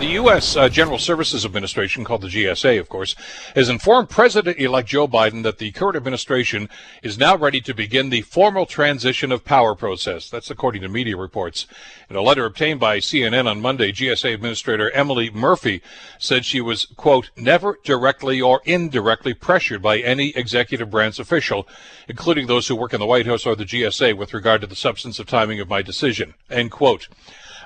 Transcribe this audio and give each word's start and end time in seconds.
The 0.00 0.14
U.S. 0.14 0.56
Uh, 0.56 0.70
General 0.70 0.96
Services 0.96 1.44
Administration, 1.44 2.04
called 2.04 2.22
the 2.22 2.28
GSA, 2.28 2.80
of 2.80 2.88
course, 2.88 3.14
has 3.54 3.68
informed 3.68 4.08
President 4.08 4.58
elect 4.58 4.88
Joe 4.88 5.06
Biden 5.06 5.42
that 5.42 5.58
the 5.58 5.72
current 5.72 5.94
administration 5.94 6.70
is 7.02 7.18
now 7.18 7.36
ready 7.36 7.60
to 7.60 7.74
begin 7.74 8.08
the 8.08 8.22
formal 8.22 8.64
transition 8.64 9.30
of 9.30 9.44
power 9.44 9.74
process. 9.74 10.30
That's 10.30 10.50
according 10.50 10.80
to 10.82 10.88
media 10.88 11.18
reports. 11.18 11.66
In 12.08 12.16
a 12.16 12.22
letter 12.22 12.46
obtained 12.46 12.80
by 12.80 12.96
CNN 12.96 13.46
on 13.46 13.60
Monday, 13.60 13.92
GSA 13.92 14.32
Administrator 14.32 14.90
Emily 14.92 15.28
Murphy 15.28 15.82
said 16.18 16.46
she 16.46 16.62
was, 16.62 16.86
quote, 16.96 17.28
never 17.36 17.78
directly 17.84 18.40
or 18.40 18.62
indirectly 18.64 19.34
pressured 19.34 19.82
by 19.82 19.98
any 19.98 20.30
executive 20.30 20.90
branch 20.90 21.18
official, 21.18 21.68
including 22.08 22.46
those 22.46 22.68
who 22.68 22.74
work 22.74 22.94
in 22.94 23.00
the 23.00 23.06
White 23.06 23.26
House 23.26 23.44
or 23.44 23.54
the 23.54 23.66
GSA, 23.66 24.16
with 24.16 24.32
regard 24.32 24.62
to 24.62 24.66
the 24.66 24.74
substance 24.74 25.18
of 25.18 25.26
timing 25.26 25.60
of 25.60 25.68
my 25.68 25.82
decision, 25.82 26.32
end 26.48 26.70
quote. 26.70 27.06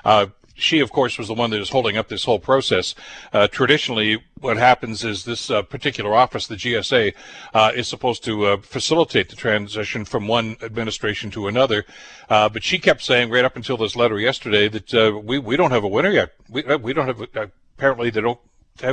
Uh, 0.03 0.27
she, 0.55 0.79
of 0.79 0.91
course, 0.91 1.17
was 1.17 1.27
the 1.27 1.33
one 1.33 1.49
that 1.51 1.61
is 1.61 1.69
holding 1.69 1.97
up 1.97 2.07
this 2.07 2.23
whole 2.23 2.39
process. 2.39 2.95
Uh, 3.31 3.47
traditionally, 3.47 4.23
what 4.39 4.57
happens 4.57 5.03
is 5.03 5.25
this 5.25 5.51
uh, 5.51 5.61
particular 5.61 6.13
office, 6.13 6.47
the 6.47 6.55
GSA, 6.55 7.13
uh, 7.53 7.71
is 7.75 7.87
supposed 7.87 8.23
to 8.23 8.45
uh, 8.45 8.57
facilitate 8.57 9.29
the 9.29 9.35
transition 9.35 10.05
from 10.05 10.27
one 10.27 10.55
administration 10.61 11.29
to 11.31 11.47
another. 11.47 11.85
Uh, 12.29 12.49
but 12.49 12.63
she 12.63 12.79
kept 12.79 13.01
saying 13.03 13.29
right 13.29 13.45
up 13.45 13.55
until 13.55 13.77
this 13.77 13.95
letter 13.95 14.19
yesterday 14.19 14.67
that 14.69 14.93
uh, 14.93 15.19
we 15.23 15.37
we 15.37 15.57
don't 15.57 15.71
have 15.71 15.83
a 15.83 15.87
winner 15.87 16.11
yet. 16.11 16.31
We 16.49 16.63
we 16.77 16.93
don't 16.93 17.07
have. 17.07 17.21
apparently, 17.77 18.09
they 18.09 18.21
don't 18.21 18.39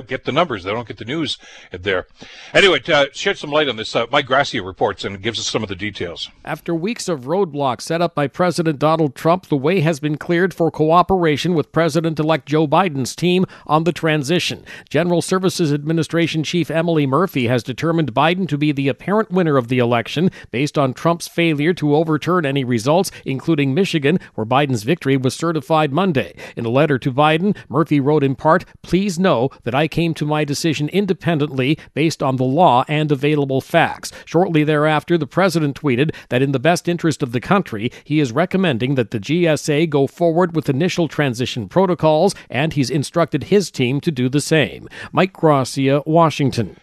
get 0.06 0.24
the 0.24 0.32
numbers. 0.32 0.64
They 0.64 0.70
don't 0.70 0.86
get 0.86 0.98
the 0.98 1.04
news 1.04 1.38
there. 1.72 2.06
Anyway, 2.54 2.78
to 2.80 3.10
shed 3.12 3.38
some 3.38 3.50
light 3.50 3.68
on 3.68 3.76
this, 3.76 3.94
uh, 3.94 4.06
Mike 4.10 4.26
Gracia 4.26 4.62
reports 4.62 5.04
and 5.04 5.20
gives 5.22 5.38
us 5.38 5.46
some 5.46 5.62
of 5.62 5.68
the 5.68 5.74
details. 5.74 6.30
After 6.44 6.74
weeks 6.74 7.08
of 7.08 7.22
roadblocks 7.22 7.82
set 7.82 8.00
up 8.00 8.14
by 8.14 8.26
President 8.28 8.78
Donald 8.78 9.14
Trump, 9.14 9.46
the 9.46 9.56
way 9.56 9.80
has 9.80 10.00
been 10.00 10.16
cleared 10.16 10.54
for 10.54 10.70
cooperation 10.70 11.54
with 11.54 11.72
President 11.72 12.18
elect 12.18 12.46
Joe 12.46 12.66
Biden's 12.66 13.16
team 13.16 13.44
on 13.66 13.84
the 13.84 13.92
transition. 13.92 14.64
General 14.88 15.22
Services 15.22 15.72
Administration 15.72 16.44
Chief 16.44 16.70
Emily 16.70 17.06
Murphy 17.06 17.46
has 17.48 17.62
determined 17.62 18.14
Biden 18.14 18.48
to 18.48 18.58
be 18.58 18.72
the 18.72 18.88
apparent 18.88 19.30
winner 19.30 19.56
of 19.56 19.68
the 19.68 19.78
election 19.78 20.30
based 20.50 20.78
on 20.78 20.94
Trump's 20.94 21.28
failure 21.28 21.74
to 21.74 21.94
overturn 21.94 22.46
any 22.46 22.64
results, 22.64 23.10
including 23.24 23.74
Michigan, 23.74 24.18
where 24.34 24.46
Biden's 24.46 24.82
victory 24.82 25.16
was 25.16 25.34
certified 25.34 25.92
Monday. 25.92 26.34
In 26.56 26.64
a 26.64 26.70
letter 26.70 26.98
to 26.98 27.12
Biden, 27.12 27.56
Murphy 27.68 28.00
wrote 28.00 28.22
in 28.22 28.34
part, 28.34 28.64
Please 28.82 29.18
know 29.18 29.50
that 29.64 29.71
that 29.72 29.78
I 29.78 29.88
came 29.88 30.12
to 30.14 30.26
my 30.26 30.44
decision 30.44 30.90
independently 30.90 31.78
based 31.94 32.22
on 32.22 32.36
the 32.36 32.44
law 32.44 32.84
and 32.88 33.10
available 33.10 33.62
facts. 33.62 34.12
Shortly 34.26 34.64
thereafter, 34.64 35.16
the 35.16 35.26
president 35.26 35.80
tweeted 35.80 36.14
that 36.28 36.42
in 36.42 36.52
the 36.52 36.58
best 36.58 36.88
interest 36.88 37.22
of 37.22 37.32
the 37.32 37.40
country, 37.40 37.90
he 38.04 38.20
is 38.20 38.32
recommending 38.32 38.96
that 38.96 39.12
the 39.12 39.18
GSA 39.18 39.88
go 39.88 40.06
forward 40.06 40.54
with 40.54 40.68
initial 40.68 41.08
transition 41.08 41.70
protocols, 41.70 42.34
and 42.50 42.74
he's 42.74 42.90
instructed 42.90 43.44
his 43.44 43.70
team 43.70 43.98
to 44.02 44.10
do 44.10 44.28
the 44.28 44.42
same. 44.42 44.88
Mike 45.10 45.32
Gracia, 45.32 46.02
Washington. 46.04 46.76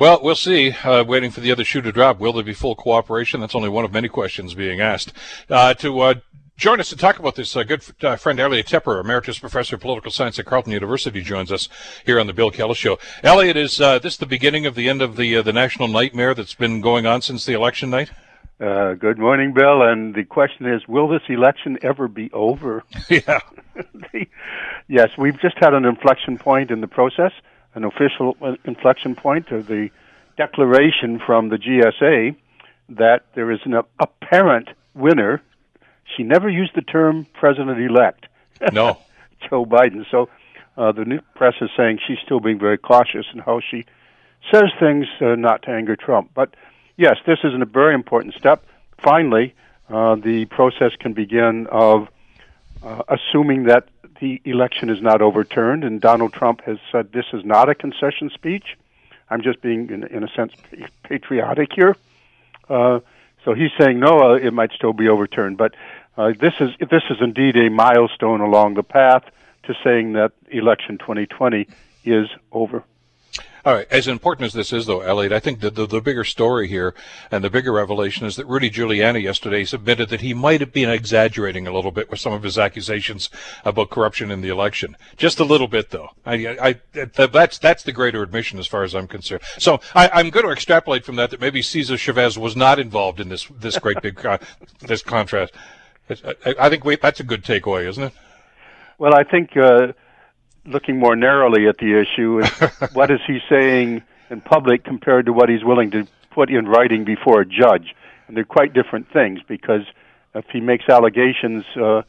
Well, 0.00 0.20
we'll 0.20 0.34
see. 0.34 0.72
Uh, 0.72 1.04
waiting 1.04 1.30
for 1.30 1.40
the 1.40 1.52
other 1.52 1.64
shoe 1.64 1.82
to 1.82 1.92
drop. 1.92 2.18
Will 2.18 2.32
there 2.32 2.42
be 2.42 2.52
full 2.52 2.74
cooperation? 2.74 3.40
That's 3.40 3.54
only 3.54 3.68
one 3.68 3.84
of 3.84 3.92
many 3.92 4.08
questions 4.08 4.54
being 4.54 4.80
asked. 4.80 5.12
Uh, 5.48 5.74
to 5.74 6.00
uh, 6.00 6.14
Join 6.56 6.78
us 6.78 6.88
to 6.90 6.96
talk 6.96 7.18
about 7.18 7.34
this. 7.34 7.56
Uh, 7.56 7.64
good 7.64 7.82
uh, 8.02 8.14
friend 8.14 8.38
Elliot 8.38 8.66
Tepper, 8.66 9.00
Emeritus 9.00 9.40
Professor 9.40 9.74
of 9.74 9.82
Political 9.82 10.12
Science 10.12 10.38
at 10.38 10.46
Carleton 10.46 10.72
University, 10.72 11.20
joins 11.20 11.50
us 11.50 11.68
here 12.06 12.20
on 12.20 12.28
the 12.28 12.32
Bill 12.32 12.52
Kelly 12.52 12.74
Show. 12.74 12.96
Elliot, 13.24 13.56
is 13.56 13.80
uh, 13.80 13.98
this 13.98 14.16
the 14.16 14.24
beginning 14.24 14.64
of 14.64 14.76
the 14.76 14.88
end 14.88 15.02
of 15.02 15.16
the 15.16 15.36
uh, 15.36 15.42
the 15.42 15.52
national 15.52 15.88
nightmare 15.88 16.32
that's 16.32 16.54
been 16.54 16.80
going 16.80 17.06
on 17.06 17.22
since 17.22 17.44
the 17.44 17.54
election 17.54 17.90
night? 17.90 18.12
Uh, 18.60 18.94
good 18.94 19.18
morning, 19.18 19.52
Bill. 19.52 19.82
And 19.82 20.14
the 20.14 20.22
question 20.22 20.72
is, 20.72 20.86
will 20.86 21.08
this 21.08 21.22
election 21.28 21.76
ever 21.82 22.06
be 22.06 22.30
over? 22.32 22.84
yeah. 23.10 23.40
the, 23.74 24.26
yes, 24.86 25.08
we've 25.18 25.40
just 25.40 25.56
had 25.58 25.74
an 25.74 25.84
inflection 25.84 26.38
point 26.38 26.70
in 26.70 26.80
the 26.80 26.86
process, 26.86 27.32
an 27.74 27.82
official 27.82 28.36
uh, 28.40 28.52
inflection 28.64 29.16
point 29.16 29.50
of 29.50 29.66
the 29.66 29.90
declaration 30.36 31.18
from 31.26 31.48
the 31.48 31.56
GSA 31.56 32.36
that 32.90 33.24
there 33.34 33.50
is 33.50 33.58
an 33.64 33.74
apparent 33.98 34.68
winner 34.94 35.42
she 36.16 36.22
never 36.22 36.48
used 36.48 36.74
the 36.74 36.82
term 36.82 37.26
president 37.32 37.78
elect. 37.80 38.26
No. 38.72 38.98
Joe 39.48 39.64
Biden. 39.66 40.04
So 40.10 40.28
uh, 40.76 40.92
the 40.92 41.04
new 41.04 41.20
press 41.34 41.54
is 41.60 41.70
saying 41.76 42.00
she's 42.06 42.18
still 42.24 42.40
being 42.40 42.58
very 42.58 42.78
cautious 42.78 43.26
in 43.32 43.40
how 43.40 43.60
she 43.60 43.84
says 44.50 44.70
things 44.78 45.06
uh, 45.20 45.34
not 45.34 45.62
to 45.62 45.70
anger 45.70 45.96
Trump. 45.96 46.30
But 46.34 46.54
yes, 46.96 47.16
this 47.26 47.38
is 47.44 47.52
a 47.54 47.64
very 47.64 47.94
important 47.94 48.34
step. 48.34 48.64
Finally, 48.98 49.54
uh, 49.88 50.16
the 50.16 50.46
process 50.46 50.92
can 50.98 51.12
begin 51.12 51.66
of 51.68 52.08
uh, 52.82 53.02
assuming 53.08 53.64
that 53.64 53.88
the 54.20 54.40
election 54.44 54.90
is 54.90 55.02
not 55.02 55.20
overturned, 55.20 55.84
and 55.84 56.00
Donald 56.00 56.32
Trump 56.32 56.62
has 56.62 56.78
said 56.92 57.12
this 57.12 57.26
is 57.32 57.44
not 57.44 57.68
a 57.68 57.74
concession 57.74 58.30
speech. 58.30 58.76
I'm 59.28 59.42
just 59.42 59.60
being, 59.60 59.90
in, 59.90 60.04
in 60.04 60.22
a 60.22 60.28
sense, 60.28 60.52
patriotic 61.02 61.72
here. 61.72 61.96
So 63.44 63.54
he's 63.54 63.70
saying 63.78 64.00
no, 64.00 64.32
uh, 64.32 64.34
it 64.34 64.52
might 64.52 64.72
still 64.72 64.92
be 64.92 65.08
overturned. 65.08 65.58
But 65.58 65.74
uh, 66.16 66.32
this 66.38 66.54
is 66.60 66.70
this 66.78 67.02
is 67.10 67.18
indeed 67.20 67.56
a 67.56 67.70
milestone 67.70 68.40
along 68.40 68.74
the 68.74 68.82
path 68.82 69.24
to 69.64 69.74
saying 69.82 70.12
that 70.14 70.32
election 70.50 70.98
2020 70.98 71.66
is 72.04 72.28
over. 72.52 72.84
All 73.66 73.72
right. 73.72 73.86
As 73.90 74.08
important 74.08 74.44
as 74.44 74.52
this 74.52 74.74
is, 74.74 74.84
though, 74.84 75.00
Elliot, 75.00 75.32
I 75.32 75.40
think 75.40 75.60
the, 75.60 75.70
the, 75.70 75.86
the 75.86 76.00
bigger 76.02 76.24
story 76.24 76.68
here 76.68 76.94
and 77.30 77.42
the 77.42 77.48
bigger 77.48 77.72
revelation 77.72 78.26
is 78.26 78.36
that 78.36 78.46
Rudy 78.46 78.70
Giuliani 78.70 79.22
yesterday 79.22 79.64
submitted 79.64 80.10
that 80.10 80.20
he 80.20 80.34
might 80.34 80.60
have 80.60 80.72
been 80.72 80.90
exaggerating 80.90 81.66
a 81.66 81.72
little 81.72 81.90
bit 81.90 82.10
with 82.10 82.20
some 82.20 82.34
of 82.34 82.42
his 82.42 82.58
accusations 82.58 83.30
about 83.64 83.88
corruption 83.88 84.30
in 84.30 84.42
the 84.42 84.50
election. 84.50 84.98
Just 85.16 85.40
a 85.40 85.44
little 85.44 85.66
bit, 85.66 85.90
though. 85.90 86.10
I, 86.26 86.34
I, 86.60 86.80
that's 86.92 87.56
that's 87.56 87.82
the 87.82 87.92
greater 87.92 88.22
admission 88.22 88.58
as 88.58 88.66
far 88.66 88.82
as 88.82 88.94
I'm 88.94 89.08
concerned. 89.08 89.40
So 89.58 89.80
I, 89.94 90.20
am 90.20 90.28
going 90.28 90.44
to 90.44 90.52
extrapolate 90.52 91.06
from 91.06 91.16
that 91.16 91.30
that 91.30 91.40
maybe 91.40 91.62
Cesar 91.62 91.96
Chavez 91.96 92.38
was 92.38 92.54
not 92.54 92.78
involved 92.78 93.18
in 93.18 93.30
this 93.30 93.46
this 93.46 93.78
great 93.78 94.02
big 94.02 94.20
this 94.80 95.02
contrast. 95.02 95.54
I, 96.10 96.54
I 96.60 96.68
think 96.68 96.84
we, 96.84 96.96
that's 96.96 97.20
a 97.20 97.24
good 97.24 97.42
takeaway, 97.42 97.88
isn't 97.88 98.02
it? 98.02 98.12
Well, 98.98 99.14
I 99.14 99.24
think. 99.24 99.56
Uh 99.56 99.92
looking 100.66 100.98
more 100.98 101.16
narrowly 101.16 101.68
at 101.68 101.78
the 101.78 102.00
issue 102.00 102.42
what 102.92 103.10
is 103.10 103.20
he 103.26 103.38
saying 103.48 104.02
in 104.30 104.40
public 104.40 104.84
compared 104.84 105.26
to 105.26 105.32
what 105.32 105.48
he's 105.48 105.64
willing 105.64 105.90
to 105.90 106.06
put 106.30 106.50
in 106.50 106.66
writing 106.66 107.04
before 107.04 107.40
a 107.40 107.46
judge. 107.46 107.94
And 108.26 108.36
they're 108.36 108.44
quite 108.44 108.72
different 108.72 109.12
things 109.12 109.40
because 109.46 109.82
if 110.34 110.46
he 110.52 110.60
makes 110.60 110.88
allegations 110.88 111.64
uh, 111.76 112.02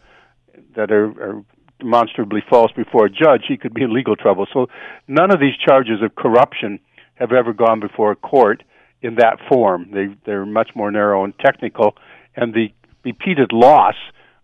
that 0.76 0.92
are, 0.92 1.06
are 1.06 1.46
demonstrably 1.80 2.42
false 2.50 2.72
before 2.72 3.06
a 3.06 3.10
judge, 3.10 3.44
he 3.48 3.58
could 3.58 3.74
be 3.74 3.84
in 3.84 3.94
legal 3.94 4.16
trouble. 4.16 4.48
So 4.52 4.68
none 5.08 5.32
of 5.32 5.40
these 5.40 5.56
charges 5.58 6.02
of 6.02 6.16
corruption 6.16 6.80
have 7.16 7.32
ever 7.32 7.54
gone 7.54 7.80
before 7.80 8.12
a 8.12 8.16
court 8.16 8.64
in 9.02 9.16
that 9.16 9.38
form. 9.48 9.90
They 9.92 10.08
they're 10.26 10.46
much 10.46 10.72
more 10.76 10.90
narrow 10.90 11.24
and 11.24 11.38
technical, 11.38 11.96
and 12.36 12.54
the 12.54 12.70
repeated 13.04 13.52
loss 13.52 13.96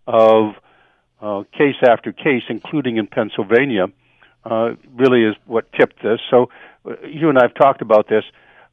of 0.05 0.53
uh, 1.21 1.43
case 1.57 1.75
after 1.87 2.11
case, 2.11 2.43
including 2.49 2.97
in 2.97 3.07
Pennsylvania, 3.07 3.87
uh, 4.45 4.71
really 4.95 5.23
is 5.23 5.35
what 5.45 5.71
tipped 5.73 6.01
this. 6.03 6.19
So 6.29 6.49
uh, 6.85 6.95
you 7.05 7.29
and 7.29 7.37
I 7.37 7.43
have 7.43 7.53
talked 7.53 7.81
about 7.81 8.07
this. 8.09 8.23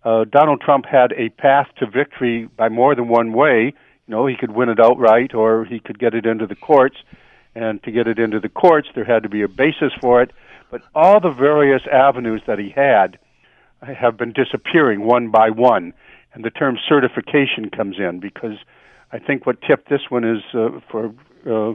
Uh, 0.04 0.24
Donald 0.24 0.60
Trump 0.60 0.86
had 0.86 1.12
a 1.12 1.28
path 1.30 1.66
to 1.78 1.86
victory 1.86 2.48
by 2.56 2.68
more 2.68 2.94
than 2.94 3.08
one 3.08 3.32
way. 3.32 3.74
You 4.06 4.14
know, 4.14 4.26
he 4.26 4.36
could 4.36 4.52
win 4.52 4.68
it 4.68 4.80
outright, 4.80 5.34
or 5.34 5.64
he 5.64 5.80
could 5.80 5.98
get 5.98 6.14
it 6.14 6.24
into 6.24 6.46
the 6.46 6.54
courts. 6.54 6.96
And 7.54 7.82
to 7.82 7.90
get 7.90 8.06
it 8.06 8.18
into 8.18 8.40
the 8.40 8.48
courts, 8.48 8.88
there 8.94 9.04
had 9.04 9.24
to 9.24 9.28
be 9.28 9.42
a 9.42 9.48
basis 9.48 9.92
for 10.00 10.22
it. 10.22 10.30
But 10.70 10.82
all 10.94 11.20
the 11.20 11.30
various 11.30 11.82
avenues 11.90 12.42
that 12.46 12.58
he 12.58 12.70
had 12.70 13.18
have 13.82 14.16
been 14.16 14.32
disappearing 14.32 15.04
one 15.04 15.30
by 15.30 15.50
one. 15.50 15.92
And 16.32 16.44
the 16.44 16.50
term 16.50 16.78
certification 16.88 17.70
comes 17.70 17.96
in 17.98 18.20
because 18.20 18.58
I 19.12 19.18
think 19.18 19.46
what 19.46 19.60
tipped 19.62 19.88
this 19.88 20.02
one 20.08 20.24
is 20.24 20.42
uh, 20.54 20.80
for 20.90 21.12
uh, 21.46 21.74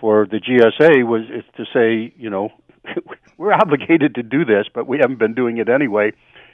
for 0.00 0.26
the 0.26 0.38
GSA 0.38 1.06
was 1.06 1.22
is 1.30 1.44
to 1.56 1.64
say, 1.72 2.12
you 2.16 2.30
know, 2.30 2.50
we're 3.38 3.52
obligated 3.52 4.14
to 4.16 4.22
do 4.22 4.44
this, 4.44 4.66
but 4.72 4.86
we 4.86 4.98
haven't 4.98 5.18
been 5.18 5.34
doing 5.34 5.58
it 5.58 5.68
anyway, 5.68 6.12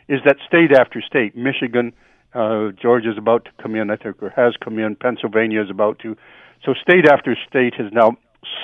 is 0.09 0.21
that 0.25 0.37
state 0.47 0.73
after 0.73 1.01
state, 1.01 1.37
Michigan, 1.37 1.93
uh, 2.35 2.71
Georgia 2.81 3.11
is 3.11 3.19
about 3.19 3.45
to 3.45 3.51
come 3.63 3.75
in, 3.75 3.91
I 3.91 3.97
think, 3.97 4.23
or 4.23 4.31
has 4.31 4.55
come 4.63 4.79
in, 4.79 4.97
Pennsylvania 4.97 5.63
is 5.63 5.71
about 5.71 5.99
to. 6.01 6.17
So 6.65 6.75
state 6.75 7.07
after 7.07 7.37
state 7.49 7.75
has 7.75 7.93
now 7.93 8.17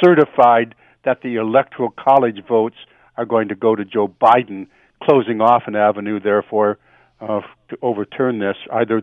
certified 0.02 0.74
that 1.04 1.22
the 1.22 1.36
electoral 1.36 1.90
college 1.90 2.42
votes 2.46 2.76
are 3.16 3.24
going 3.24 3.48
to 3.48 3.54
go 3.54 3.74
to 3.74 3.84
Joe 3.84 4.08
Biden, 4.08 4.66
closing 5.02 5.40
off 5.40 5.64
an 5.66 5.76
avenue, 5.76 6.20
therefore, 6.20 6.78
uh, 7.20 7.40
to 7.68 7.78
overturn 7.82 8.38
this, 8.38 8.56
either 8.72 9.02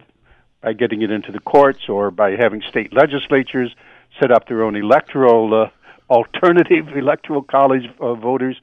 by 0.62 0.74
getting 0.74 1.02
it 1.02 1.12
into 1.12 1.32
the 1.32 1.40
courts 1.40 1.88
or 1.88 2.12
by 2.12 2.32
having 2.32 2.62
state 2.68 2.94
legislatures 2.94 3.74
set 4.20 4.32
up 4.32 4.48
their 4.48 4.64
own 4.64 4.76
electoral 4.76 5.64
uh, 5.64 5.70
alternative 6.10 6.88
electoral 6.96 7.44
college 7.44 7.84
uh, 8.00 8.14
voters. 8.16 8.60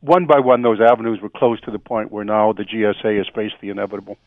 One 0.00 0.26
by 0.26 0.40
one, 0.40 0.62
those 0.62 0.80
avenues 0.80 1.20
were 1.20 1.30
closed 1.30 1.64
to 1.64 1.70
the 1.70 1.78
point 1.78 2.12
where 2.12 2.24
now 2.24 2.52
the 2.52 2.64
GSA 2.64 3.16
has 3.18 3.26
faced 3.34 3.54
the 3.60 3.70
inevitable. 3.70 4.18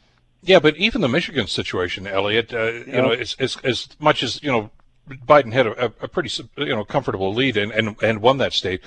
Yeah, 0.41 0.59
but 0.59 0.77
even 0.77 1.01
the 1.01 1.09
Michigan 1.09 1.47
situation, 1.47 2.07
Elliot, 2.07 2.53
uh, 2.53 2.71
you 2.71 2.93
know, 2.93 3.11
as, 3.11 3.35
as, 3.39 3.57
as 3.63 3.89
much 3.99 4.23
as, 4.23 4.41
you 4.41 4.49
know, 4.49 4.71
Biden 5.09 5.53
had 5.53 5.67
a, 5.67 5.85
a, 5.85 6.07
pretty 6.07 6.29
you 6.57 6.75
know 6.75 6.85
comfortable 6.85 7.33
lead 7.33 7.57
and 7.57 7.71
and, 7.71 7.95
and 8.01 8.21
won 8.21 8.37
that 8.37 8.53
state. 8.53 8.81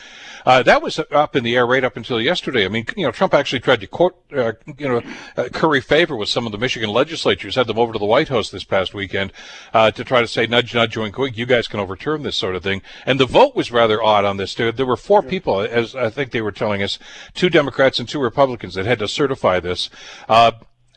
Uh, 0.46 0.62
that 0.62 0.82
was 0.82 1.00
up 1.10 1.36
in 1.36 1.44
the 1.44 1.56
air 1.56 1.66
right 1.66 1.84
up 1.84 1.96
until 1.96 2.20
yesterday. 2.20 2.64
I 2.64 2.68
mean, 2.68 2.86
you 2.96 3.04
know, 3.04 3.12
Trump 3.12 3.34
actually 3.34 3.60
tried 3.60 3.80
to 3.80 3.86
court 3.86 4.16
uh, 4.34 4.52
you 4.78 4.88
know 4.88 5.02
uh, 5.36 5.48
curry 5.52 5.80
favor 5.80 6.16
with 6.16 6.28
some 6.28 6.46
of 6.46 6.52
the 6.52 6.58
Michigan 6.58 6.90
legislatures, 6.90 7.56
had 7.56 7.66
them 7.66 7.78
over 7.78 7.92
to 7.92 7.98
the 7.98 8.04
White 8.04 8.28
House 8.28 8.50
this 8.50 8.64
past 8.64 8.94
weekend 8.94 9.32
uh, 9.74 9.90
to 9.90 10.04
try 10.04 10.20
to 10.20 10.28
say 10.28 10.46
nudge 10.46 10.74
nudge 10.74 10.96
wink 10.96 11.18
wink, 11.18 11.36
you 11.36 11.46
guys 11.46 11.68
can 11.68 11.80
overturn 11.80 12.22
this 12.22 12.36
sort 12.36 12.56
of 12.56 12.62
thing. 12.62 12.82
And 13.06 13.18
the 13.18 13.26
vote 13.26 13.54
was 13.54 13.72
rather 13.72 14.02
odd 14.02 14.24
on 14.24 14.36
this. 14.36 14.54
There, 14.54 14.72
there 14.72 14.86
were 14.86 14.96
four 14.96 15.22
people, 15.22 15.60
as 15.60 15.94
I 15.94 16.10
think 16.10 16.30
they 16.30 16.42
were 16.42 16.52
telling 16.52 16.82
us, 16.82 16.98
two 17.34 17.50
Democrats 17.50 17.98
and 17.98 18.08
two 18.08 18.20
Republicans 18.20 18.74
that 18.74 18.86
had 18.86 18.98
to 19.00 19.08
certify 19.08 19.60
this. 19.60 19.90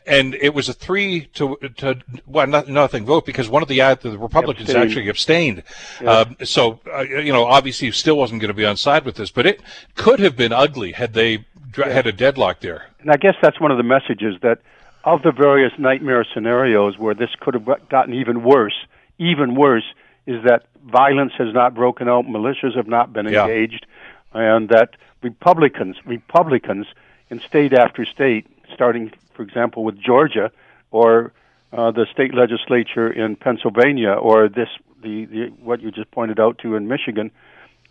And 0.06 0.34
it 0.36 0.54
was 0.54 0.68
a 0.68 0.72
three 0.72 1.26
to 1.34 1.56
to 1.78 1.98
well 2.26 2.46
not, 2.46 2.68
nothing 2.68 3.04
vote 3.04 3.26
because 3.26 3.48
one 3.48 3.62
of 3.62 3.68
the 3.68 3.78
the 3.78 4.18
Republicans 4.18 4.68
abstained. 4.68 4.90
actually 4.90 5.08
abstained. 5.08 5.62
Yeah. 6.00 6.10
Um, 6.10 6.36
so 6.44 6.80
uh, 6.92 7.00
you 7.00 7.32
know, 7.32 7.44
obviously, 7.44 7.90
still 7.90 8.16
wasn't 8.16 8.40
going 8.40 8.50
to 8.50 8.54
be 8.54 8.64
on 8.64 8.76
side 8.76 9.04
with 9.04 9.16
this, 9.16 9.30
but 9.30 9.46
it 9.46 9.60
could 9.96 10.20
have 10.20 10.36
been 10.36 10.52
ugly 10.52 10.92
had 10.92 11.12
they 11.12 11.44
yeah. 11.76 11.88
had 11.88 12.06
a 12.06 12.12
deadlock 12.12 12.60
there. 12.60 12.86
And 13.00 13.10
I 13.10 13.16
guess 13.16 13.34
that's 13.42 13.60
one 13.60 13.70
of 13.70 13.76
the 13.76 13.82
messages 13.82 14.36
that 14.42 14.60
of 15.04 15.22
the 15.22 15.32
various 15.32 15.72
nightmare 15.78 16.26
scenarios 16.32 16.98
where 16.98 17.14
this 17.14 17.30
could 17.40 17.54
have 17.54 17.88
gotten 17.88 18.12
even 18.14 18.42
worse, 18.42 18.86
even 19.18 19.54
worse, 19.54 19.84
is 20.26 20.42
that 20.44 20.66
violence 20.84 21.32
has 21.38 21.54
not 21.54 21.74
broken 21.74 22.08
out, 22.08 22.26
militias 22.26 22.76
have 22.76 22.88
not 22.88 23.12
been 23.12 23.26
engaged, 23.26 23.86
yeah. 24.34 24.56
and 24.56 24.68
that 24.68 24.96
Republicans, 25.22 25.96
Republicans 26.04 26.86
in 27.30 27.40
state 27.40 27.72
after 27.72 28.04
state, 28.04 28.46
starting 28.72 29.12
for 29.36 29.42
example, 29.42 29.84
with 29.84 30.00
Georgia 30.00 30.50
or 30.90 31.32
uh, 31.72 31.90
the 31.90 32.06
state 32.12 32.34
legislature 32.34 33.10
in 33.10 33.36
Pennsylvania 33.36 34.12
or 34.12 34.48
this 34.48 34.68
the, 35.02 35.26
the 35.26 35.46
what 35.62 35.80
you 35.82 35.90
just 35.90 36.10
pointed 36.10 36.40
out 36.40 36.58
to 36.58 36.74
in 36.74 36.88
Michigan, 36.88 37.30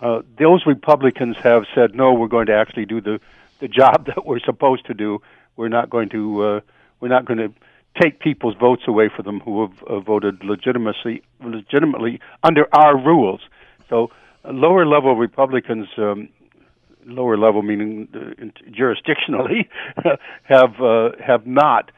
uh, 0.02 0.22
those 0.40 0.66
Republicans 0.66 1.38
have 1.38 1.64
said 1.74 1.96
no, 1.96 2.14
we're 2.14 2.28
going 2.28 2.48
to 2.48 2.56
actually 2.56 2.86
do 2.86 3.00
the 3.00 3.20
the 3.60 3.68
job 3.68 4.06
that 4.08 4.26
we're 4.26 4.40
supposed 4.40 4.86
to 4.88 4.94
do. 4.94 5.22
We're 5.56 5.70
not 5.70 5.90
going 5.90 6.10
to 6.10 6.44
uh, 6.44 6.60
we're 7.00 7.10
not 7.10 7.26
going 7.26 7.38
to 7.40 7.54
take 8.02 8.20
people's 8.20 8.56
votes 8.56 8.84
away 8.88 9.10
from 9.16 9.26
them 9.26 9.40
who 9.40 9.62
have 9.62 9.84
uh, 9.84 10.00
voted 10.00 10.44
legitimately 10.44 11.24
legitimately 11.42 12.20
under 12.44 12.68
our 12.74 12.98
rules. 12.98 13.42
So 13.90 14.12
uh, 14.44 14.52
lower 14.52 14.86
level 14.86 15.16
Republicans 15.16 15.88
um, 15.98 16.30
lower 17.06 17.38
level, 17.38 17.62
meaning 17.62 18.08
uh, 18.14 18.46
jurisdictionally, 18.70 19.68
have 20.44 20.82
uh, 20.82 21.10
have 21.26 21.46
not 21.46 21.92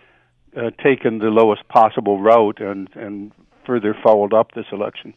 uh, 0.56 0.72
taken 0.84 1.20
the 1.20 1.28
lowest 1.28 1.68
possible 1.68 2.22
route 2.22 2.60
and 2.60 2.90
and 2.96 3.32
further 3.66 3.96
followed 4.04 4.34
up 4.34 4.52
this 4.54 4.66
election. 4.72 5.14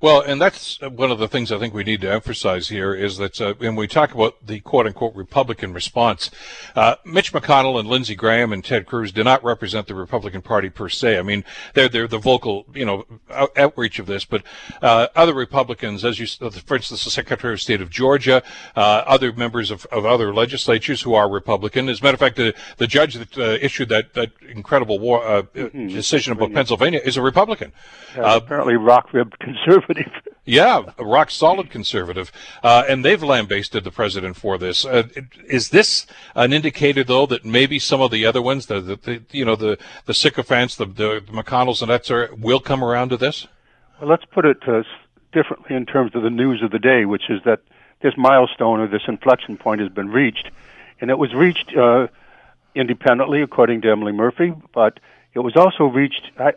Well, 0.00 0.20
and 0.20 0.40
that's 0.40 0.80
one 0.80 1.12
of 1.12 1.20
the 1.20 1.28
things 1.28 1.52
I 1.52 1.58
think 1.58 1.74
we 1.74 1.84
need 1.84 2.00
to 2.00 2.10
emphasize 2.10 2.68
here 2.68 2.92
is 2.92 3.18
that 3.18 3.40
uh, 3.40 3.54
when 3.58 3.76
we 3.76 3.86
talk 3.86 4.12
about 4.12 4.44
the 4.44 4.58
quote 4.58 4.86
unquote 4.86 5.14
Republican 5.14 5.72
response, 5.72 6.28
uh, 6.74 6.96
Mitch 7.04 7.32
McConnell 7.32 7.78
and 7.78 7.88
Lindsey 7.88 8.16
Graham 8.16 8.52
and 8.52 8.64
Ted 8.64 8.86
Cruz 8.86 9.12
do 9.12 9.22
not 9.22 9.44
represent 9.44 9.86
the 9.86 9.94
Republican 9.94 10.42
Party 10.42 10.70
per 10.70 10.88
se. 10.88 11.18
I 11.18 11.22
mean, 11.22 11.44
they're 11.74 11.88
they're 11.88 12.08
the 12.08 12.18
vocal 12.18 12.66
you 12.74 12.84
know 12.84 13.06
out- 13.30 13.56
outreach 13.56 14.00
of 14.00 14.06
this, 14.06 14.24
but 14.24 14.42
uh, 14.82 15.06
other 15.14 15.34
Republicans, 15.34 16.04
as 16.04 16.18
you 16.18 16.26
for 16.26 16.76
instance, 16.76 17.04
the 17.04 17.10
Secretary 17.10 17.54
of 17.54 17.60
State 17.60 17.80
of 17.80 17.88
Georgia, 17.88 18.42
uh, 18.74 19.04
other 19.06 19.32
members 19.32 19.70
of, 19.70 19.86
of 19.86 20.04
other 20.04 20.34
legislatures 20.34 21.02
who 21.02 21.14
are 21.14 21.30
Republican. 21.30 21.88
As 21.88 22.00
a 22.00 22.02
matter 22.02 22.14
of 22.14 22.20
fact, 22.20 22.36
the 22.36 22.54
the 22.78 22.88
judge 22.88 23.14
that 23.14 23.38
uh, 23.38 23.58
issued 23.60 23.88
that 23.90 24.14
that 24.14 24.32
incredible 24.48 24.98
war 24.98 25.24
uh, 25.24 25.42
mm-hmm. 25.42 25.88
decision 25.88 26.32
about 26.32 26.52
Pennsylvania 26.52 27.00
is 27.04 27.16
a 27.16 27.22
Republican. 27.22 27.72
apparently, 28.16 28.74
rock 28.74 29.12
ribbed 29.12 29.38
conservative. 29.62 30.12
Yeah, 30.44 30.82
a 30.98 31.04
rock 31.04 31.30
solid 31.30 31.70
conservative, 31.70 32.32
uh, 32.64 32.82
and 32.88 33.04
they've 33.04 33.22
lambasted 33.22 33.84
the 33.84 33.92
president 33.92 34.34
for 34.34 34.58
this. 34.58 34.84
Uh, 34.84 35.04
is 35.46 35.68
this 35.68 36.04
an 36.34 36.52
indicator, 36.52 37.04
though, 37.04 37.26
that 37.26 37.44
maybe 37.44 37.78
some 37.78 38.00
of 38.00 38.10
the 38.10 38.26
other 38.26 38.42
ones, 38.42 38.66
the, 38.66 38.80
the, 38.80 38.96
the 38.96 39.22
you 39.30 39.44
know 39.44 39.54
the 39.54 39.78
the 40.06 40.14
sycophants, 40.14 40.74
the, 40.74 40.86
the 40.86 41.22
McConnells 41.28 41.80
and 41.80 41.92
that 41.92 42.06
sort, 42.06 42.40
will 42.40 42.58
come 42.58 42.82
around 42.82 43.10
to 43.10 43.16
this? 43.16 43.46
Well, 44.00 44.10
let's 44.10 44.24
put 44.24 44.44
it 44.44 44.56
uh, 44.66 44.82
differently 45.32 45.76
in 45.76 45.86
terms 45.86 46.16
of 46.16 46.24
the 46.24 46.30
news 46.30 46.60
of 46.60 46.72
the 46.72 46.80
day, 46.80 47.04
which 47.04 47.30
is 47.30 47.40
that 47.44 47.60
this 48.00 48.14
milestone 48.16 48.80
or 48.80 48.88
this 48.88 49.02
inflection 49.06 49.56
point 49.56 49.80
has 49.80 49.90
been 49.90 50.08
reached, 50.08 50.50
and 51.00 51.08
it 51.08 51.18
was 51.18 51.32
reached 51.34 51.72
uh, 51.76 52.08
independently, 52.74 53.42
according 53.42 53.82
to 53.82 53.92
Emily 53.92 54.12
Murphy, 54.12 54.54
but 54.74 54.98
it 55.34 55.38
was 55.38 55.54
also 55.54 55.84
reached, 55.84 56.32
I, 56.36 56.54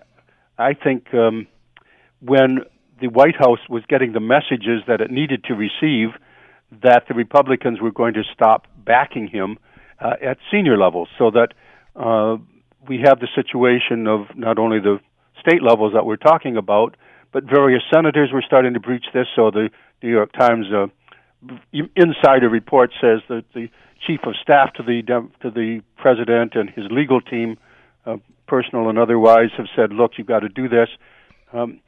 I 0.57 0.73
think, 0.73 1.13
um, 1.13 1.45
when 2.19 2.65
the 2.99 3.07
White 3.07 3.35
House 3.35 3.59
was 3.69 3.83
getting 3.87 4.13
the 4.13 4.19
messages 4.19 4.81
that 4.87 5.01
it 5.01 5.11
needed 5.11 5.43
to 5.45 5.53
receive 5.53 6.09
that 6.81 7.03
the 7.07 7.13
Republicans 7.13 7.81
were 7.81 7.91
going 7.91 8.13
to 8.13 8.23
stop 8.33 8.67
backing 8.83 9.27
him 9.27 9.57
uh, 9.99 10.13
at 10.21 10.37
senior 10.51 10.77
levels, 10.77 11.07
so 11.17 11.31
that 11.31 11.53
uh, 11.95 12.37
we 12.87 12.99
have 13.05 13.19
the 13.19 13.27
situation 13.35 14.07
of 14.07 14.27
not 14.35 14.59
only 14.59 14.79
the 14.79 14.99
state 15.39 15.61
levels 15.61 15.93
that 15.93 16.05
we're 16.05 16.15
talking 16.17 16.57
about, 16.57 16.95
but 17.31 17.43
various 17.43 17.83
senators 17.93 18.29
were 18.33 18.43
starting 18.45 18.73
to 18.73 18.79
breach 18.79 19.05
this. 19.13 19.27
So 19.35 19.51
the 19.51 19.69
New 20.01 20.09
York 20.09 20.31
Times 20.33 20.67
uh, 20.73 20.87
insider 21.95 22.49
report 22.49 22.91
says 23.01 23.21
that 23.29 23.45
the 23.53 23.69
chief 24.05 24.21
of 24.25 24.33
staff 24.41 24.73
to 24.73 24.83
the 24.83 25.01
to 25.41 25.49
the 25.49 25.81
president 25.97 26.55
and 26.55 26.69
his 26.69 26.85
legal 26.91 27.21
team, 27.21 27.57
uh, 28.05 28.17
personal 28.47 28.89
and 28.89 28.99
otherwise, 28.99 29.49
have 29.57 29.67
said, 29.75 29.91
"Look, 29.93 30.13
you've 30.17 30.27
got 30.27 30.41
to 30.41 30.49
do 30.49 30.67
this." 30.67 30.89
Um, 31.53 31.79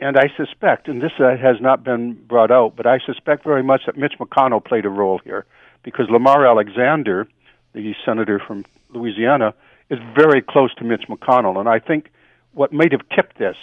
and 0.00 0.16
I 0.18 0.30
suspect, 0.36 0.88
and 0.88 1.00
this 1.00 1.12
uh, 1.18 1.36
has 1.36 1.60
not 1.60 1.82
been 1.82 2.14
brought 2.14 2.50
out, 2.50 2.76
but 2.76 2.86
I 2.86 2.98
suspect 3.04 3.44
very 3.44 3.62
much 3.62 3.82
that 3.86 3.96
Mitch 3.96 4.14
McConnell 4.18 4.64
played 4.64 4.84
a 4.84 4.90
role 4.90 5.20
here 5.24 5.46
because 5.82 6.06
Lamar 6.10 6.46
Alexander, 6.46 7.26
the 7.72 7.94
senator 8.04 8.38
from 8.38 8.64
Louisiana, 8.90 9.54
is 9.88 9.98
very 10.14 10.42
close 10.42 10.74
to 10.74 10.84
Mitch 10.84 11.04
McConnell. 11.08 11.58
And 11.58 11.68
I 11.68 11.78
think 11.78 12.10
what 12.52 12.72
might 12.72 12.92
have 12.92 13.08
tipped 13.14 13.38
this 13.38 13.56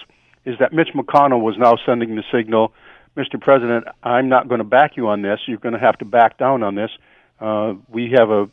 is 0.46 0.58
that 0.60 0.74
Mitch 0.74 0.90
McConnell 0.96 1.42
was 1.42 1.56
now 1.58 1.76
sending 1.86 2.16
the 2.16 2.24
signal 2.32 2.74
Mr. 3.16 3.40
President, 3.40 3.86
I'm 4.02 4.28
not 4.28 4.48
going 4.48 4.58
to 4.58 4.66
back 4.66 4.98
you 4.98 5.08
on 5.08 5.22
this. 5.22 5.40
You're 5.48 5.60
going 5.60 5.74
to 5.74 5.80
have 5.80 5.98
to 6.00 6.06
back 6.06 6.38
down 6.38 6.64
on 6.64 6.76
this. 6.76 6.90
Uh, 7.40 7.76
we 7.90 8.12
have 8.18 8.30
a 8.30 8.50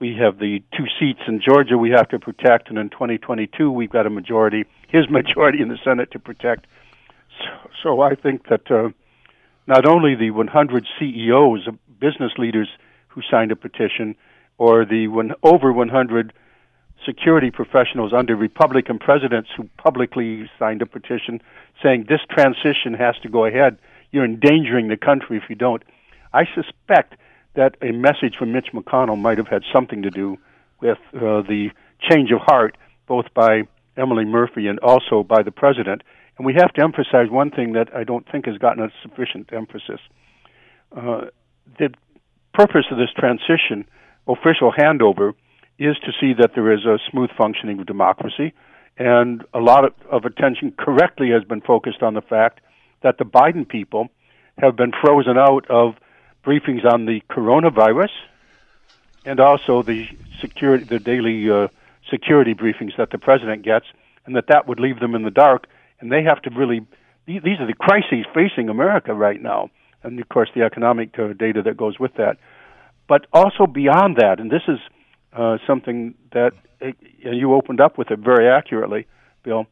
we 0.00 0.14
have 0.14 0.38
the 0.38 0.62
two 0.76 0.84
seats 1.00 1.18
in 1.26 1.40
Georgia 1.40 1.76
we 1.76 1.90
have 1.90 2.08
to 2.10 2.20
protect, 2.20 2.68
and 2.68 2.78
in 2.78 2.88
2022 2.90 3.68
we've 3.68 3.90
got 3.90 4.06
a 4.06 4.10
majority, 4.10 4.64
his 4.86 5.10
majority 5.10 5.60
in 5.60 5.68
the 5.68 5.78
Senate 5.82 6.12
to 6.12 6.20
protect. 6.20 6.66
So 7.82 8.00
I 8.00 8.14
think 8.14 8.48
that 8.48 8.70
uh, 8.70 8.90
not 9.66 9.86
only 9.86 10.14
the 10.14 10.30
100 10.30 10.86
CEOs, 10.98 11.68
business 12.00 12.32
leaders 12.38 12.68
who 13.08 13.22
signed 13.30 13.52
a 13.52 13.56
petition, 13.56 14.14
or 14.56 14.84
the 14.84 15.08
one, 15.08 15.32
over 15.42 15.72
100 15.72 16.32
security 17.06 17.50
professionals 17.50 18.12
under 18.12 18.34
Republican 18.34 18.98
presidents 18.98 19.48
who 19.56 19.68
publicly 19.76 20.50
signed 20.58 20.82
a 20.82 20.86
petition 20.86 21.40
saying 21.82 22.06
this 22.08 22.20
transition 22.30 22.94
has 22.94 23.16
to 23.22 23.28
go 23.28 23.44
ahead. 23.44 23.78
You're 24.10 24.24
endangering 24.24 24.88
the 24.88 24.96
country 24.96 25.36
if 25.36 25.44
you 25.48 25.54
don't. 25.54 25.82
I 26.32 26.44
suspect 26.54 27.14
that 27.54 27.76
a 27.82 27.92
message 27.92 28.36
from 28.38 28.52
Mitch 28.52 28.68
McConnell 28.72 29.18
might 29.18 29.38
have 29.38 29.48
had 29.48 29.62
something 29.72 30.02
to 30.02 30.10
do 30.10 30.38
with 30.80 30.98
uh, 31.14 31.42
the 31.42 31.70
change 32.00 32.30
of 32.30 32.40
heart, 32.40 32.76
both 33.06 33.26
by 33.34 33.62
Emily 33.96 34.24
Murphy 34.24 34.68
and 34.68 34.78
also 34.80 35.22
by 35.22 35.42
the 35.42 35.50
president. 35.50 36.02
And 36.38 36.46
we 36.46 36.54
have 36.54 36.72
to 36.74 36.82
emphasize 36.82 37.28
one 37.28 37.50
thing 37.50 37.72
that 37.72 37.94
I 37.94 38.04
don't 38.04 38.26
think 38.30 38.46
has 38.46 38.56
gotten 38.58 38.82
a 38.82 38.90
sufficient 39.02 39.52
emphasis. 39.52 40.00
Uh, 40.96 41.26
the 41.78 41.92
purpose 42.54 42.86
of 42.90 42.96
this 42.96 43.10
transition, 43.16 43.84
official 44.26 44.72
handover, 44.72 45.34
is 45.78 45.96
to 46.04 46.12
see 46.20 46.34
that 46.38 46.52
there 46.54 46.72
is 46.72 46.84
a 46.84 46.98
smooth 47.10 47.30
functioning 47.36 47.80
of 47.80 47.86
democracy. 47.86 48.52
And 48.96 49.44
a 49.52 49.58
lot 49.58 49.84
of, 49.84 49.92
of 50.10 50.24
attention 50.24 50.72
correctly 50.78 51.30
has 51.30 51.44
been 51.44 51.60
focused 51.60 52.02
on 52.02 52.14
the 52.14 52.22
fact 52.22 52.60
that 53.02 53.18
the 53.18 53.24
Biden 53.24 53.68
people 53.68 54.08
have 54.58 54.76
been 54.76 54.92
frozen 54.92 55.36
out 55.36 55.68
of 55.70 55.94
briefings 56.44 56.84
on 56.84 57.06
the 57.06 57.20
coronavirus 57.30 58.10
and 59.24 59.40
also 59.40 59.82
the 59.82 60.08
security, 60.40 60.84
the 60.84 60.98
daily 60.98 61.50
uh, 61.50 61.68
security 62.10 62.54
briefings 62.54 62.96
that 62.96 63.10
the 63.10 63.18
president 63.18 63.62
gets, 63.62 63.86
and 64.24 64.34
that 64.34 64.46
that 64.48 64.66
would 64.66 64.80
leave 64.80 65.00
them 65.00 65.14
in 65.14 65.22
the 65.22 65.30
dark 65.30 65.66
and 66.00 66.10
they 66.10 66.22
have 66.22 66.42
to 66.42 66.50
really. 66.50 66.86
These 67.26 67.60
are 67.60 67.66
the 67.66 67.74
crises 67.74 68.24
facing 68.34 68.70
America 68.70 69.12
right 69.12 69.40
now, 69.40 69.68
and 70.02 70.18
of 70.18 70.28
course 70.30 70.48
the 70.54 70.62
economic 70.62 71.18
uh, 71.18 71.34
data 71.34 71.62
that 71.62 71.76
goes 71.76 71.98
with 71.98 72.14
that. 72.14 72.38
But 73.06 73.26
also 73.34 73.66
beyond 73.66 74.16
that, 74.16 74.40
and 74.40 74.50
this 74.50 74.62
is 74.66 74.78
uh, 75.34 75.58
something 75.66 76.14
that 76.32 76.52
uh, 76.80 76.92
you 77.22 77.52
opened 77.54 77.80
up 77.80 77.98
with 77.98 78.10
it 78.10 78.18
very 78.18 78.48
accurately, 78.48 79.06
Bill. 79.42 79.66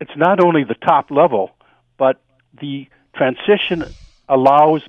It's 0.00 0.16
not 0.16 0.44
only 0.44 0.64
the 0.64 0.74
top 0.74 1.10
level, 1.10 1.50
but 1.96 2.20
the 2.60 2.88
transition 3.14 3.84
allows 4.28 4.82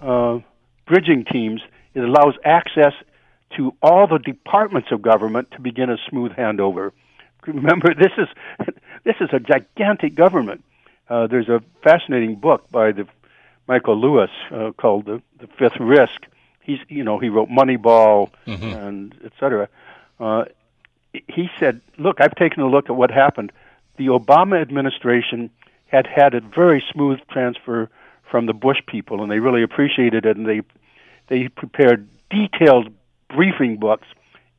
uh, 0.00 0.40
bridging 0.86 1.24
teams. 1.24 1.60
It 1.94 2.00
allows 2.00 2.34
access 2.44 2.92
to 3.56 3.74
all 3.82 4.06
the 4.06 4.18
departments 4.18 4.88
of 4.92 5.02
government 5.02 5.50
to 5.52 5.60
begin 5.60 5.90
a 5.90 5.96
smooth 6.08 6.32
handover. 6.32 6.92
Remember, 7.46 7.94
this 7.98 8.12
is 8.18 8.28
this 9.04 9.16
is 9.20 9.28
a 9.32 9.40
gigantic 9.40 10.14
government. 10.14 10.64
Uh, 11.08 11.26
there's 11.26 11.48
a 11.48 11.62
fascinating 11.82 12.36
book 12.36 12.70
by 12.70 12.92
the 12.92 13.06
Michael 13.66 14.00
Lewis 14.00 14.30
uh, 14.52 14.70
called 14.76 15.06
the, 15.06 15.22
the 15.38 15.46
Fifth 15.58 15.78
Risk. 15.80 16.26
He's 16.62 16.78
you 16.88 17.04
know 17.04 17.18
he 17.18 17.28
wrote 17.28 17.48
Moneyball 17.48 18.30
Mm-hmm. 18.46 18.64
and 18.64 19.14
et 19.24 19.32
cetera. 19.40 19.68
Uh, 20.18 20.44
he 21.12 21.50
said, 21.58 21.80
"Look, 21.98 22.20
I've 22.20 22.34
taken 22.34 22.62
a 22.62 22.68
look 22.68 22.88
at 22.90 22.96
what 22.96 23.10
happened. 23.10 23.52
The 23.96 24.06
Obama 24.08 24.60
administration 24.60 25.50
had 25.86 26.06
had 26.06 26.34
a 26.34 26.40
very 26.40 26.82
smooth 26.92 27.18
transfer 27.30 27.90
from 28.30 28.46
the 28.46 28.52
Bush 28.52 28.78
people, 28.86 29.22
and 29.22 29.30
they 29.30 29.40
really 29.40 29.62
appreciated 29.62 30.24
it, 30.24 30.36
and 30.36 30.46
they 30.46 30.60
they 31.28 31.48
prepared 31.48 32.08
detailed 32.30 32.92
briefing 33.28 33.76
books 33.78 34.06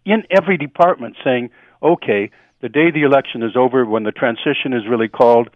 in 0.03 0.23
every 0.29 0.57
department 0.57 1.15
saying, 1.23 1.49
okay, 1.81 2.31
the 2.61 2.69
day 2.69 2.91
the 2.91 3.03
election 3.03 3.43
is 3.43 3.55
over, 3.55 3.85
when 3.85 4.03
the 4.03 4.11
transition 4.11 4.73
is 4.73 4.87
really 4.87 5.07
called, 5.07 5.49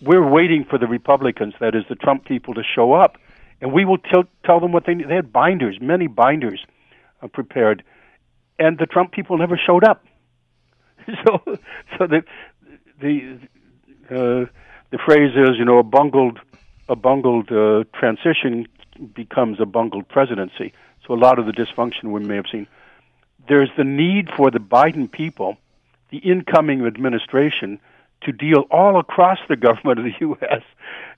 we're 0.00 0.26
waiting 0.26 0.64
for 0.68 0.78
the 0.78 0.86
Republicans, 0.86 1.54
that 1.60 1.74
is 1.74 1.84
the 1.88 1.94
Trump 1.94 2.24
people, 2.26 2.54
to 2.54 2.62
show 2.62 2.92
up, 2.92 3.16
and 3.60 3.72
we 3.72 3.84
will 3.84 3.98
tell 3.98 4.24
tell 4.44 4.60
them 4.60 4.72
what 4.72 4.84
they 4.86 4.94
need. 4.94 5.08
They 5.08 5.14
had 5.14 5.32
binders, 5.32 5.78
many 5.80 6.06
binders 6.06 6.64
uh, 7.22 7.28
prepared, 7.28 7.82
and 8.58 8.78
the 8.78 8.86
Trump 8.86 9.12
people 9.12 9.38
never 9.38 9.58
showed 9.58 9.84
up. 9.84 10.04
so, 11.06 11.40
so 11.96 12.06
the 12.06 12.22
the 13.00 13.38
uh, 14.10 14.46
the 14.90 14.98
phrase 15.04 15.32
is, 15.34 15.56
you 15.58 15.64
know, 15.64 15.78
a 15.78 15.82
bungled 15.82 16.38
a 16.88 16.96
bungled 16.96 17.50
uh, 17.50 17.84
transition 17.98 18.66
becomes 19.14 19.60
a 19.60 19.66
bungled 19.66 20.08
presidency. 20.08 20.72
So 21.06 21.14
a 21.14 21.16
lot 21.16 21.38
of 21.38 21.46
the 21.46 21.52
dysfunction 21.52 22.12
we 22.12 22.20
may 22.20 22.36
have 22.36 22.46
seen. 22.50 22.66
There's 23.48 23.70
the 23.76 23.84
need 23.84 24.28
for 24.36 24.50
the 24.50 24.58
Biden 24.58 25.10
people, 25.10 25.56
the 26.20 26.30
incoming 26.30 26.86
administration, 26.86 27.80
to 28.22 28.32
deal 28.32 28.64
all 28.70 28.98
across 28.98 29.38
the 29.48 29.56
government 29.56 29.98
of 29.98 30.04
the 30.04 30.14
U.S. 30.20 30.62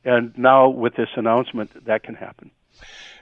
And 0.05 0.37
now 0.37 0.69
with 0.69 0.95
this 0.97 1.09
announcement, 1.17 1.85
that 1.87 2.03
can 2.03 2.15
happen. 2.15 2.51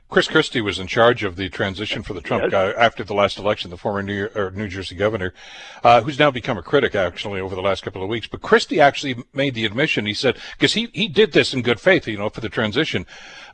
Chris 0.08 0.28
Christie 0.28 0.60
was 0.60 0.78
in 0.78 0.86
charge 0.86 1.24
of 1.24 1.34
the 1.34 1.48
transition 1.48 2.02
for 2.02 2.14
the 2.14 2.20
Trump 2.20 2.44
Yes. 2.44 2.52
guy 2.52 2.70
after 2.72 3.02
the 3.02 3.12
last 3.12 3.38
election, 3.38 3.70
the 3.70 3.76
former 3.76 4.02
New, 4.02 4.28
New 4.54 4.68
Jersey 4.68 4.94
governor, 4.94 5.34
uh, 5.82 6.00
who's 6.02 6.18
now 6.18 6.30
become 6.30 6.56
a 6.56 6.62
critic 6.62 6.94
actually 6.94 7.40
over 7.40 7.54
the 7.56 7.60
last 7.60 7.82
couple 7.82 8.02
of 8.02 8.08
weeks. 8.08 8.26
But 8.28 8.40
Christie 8.40 8.80
actually 8.80 9.16
made 9.34 9.54
the 9.54 9.64
admission. 9.64 10.06
He 10.06 10.14
said 10.14 10.36
because 10.56 10.74
he 10.74 10.90
he 10.92 11.08
did 11.08 11.32
this 11.32 11.52
in 11.52 11.62
good 11.62 11.80
faith, 11.80 12.06
you 12.06 12.16
know, 12.18 12.28
for 12.30 12.40
the 12.40 12.48
transition, 12.48 13.04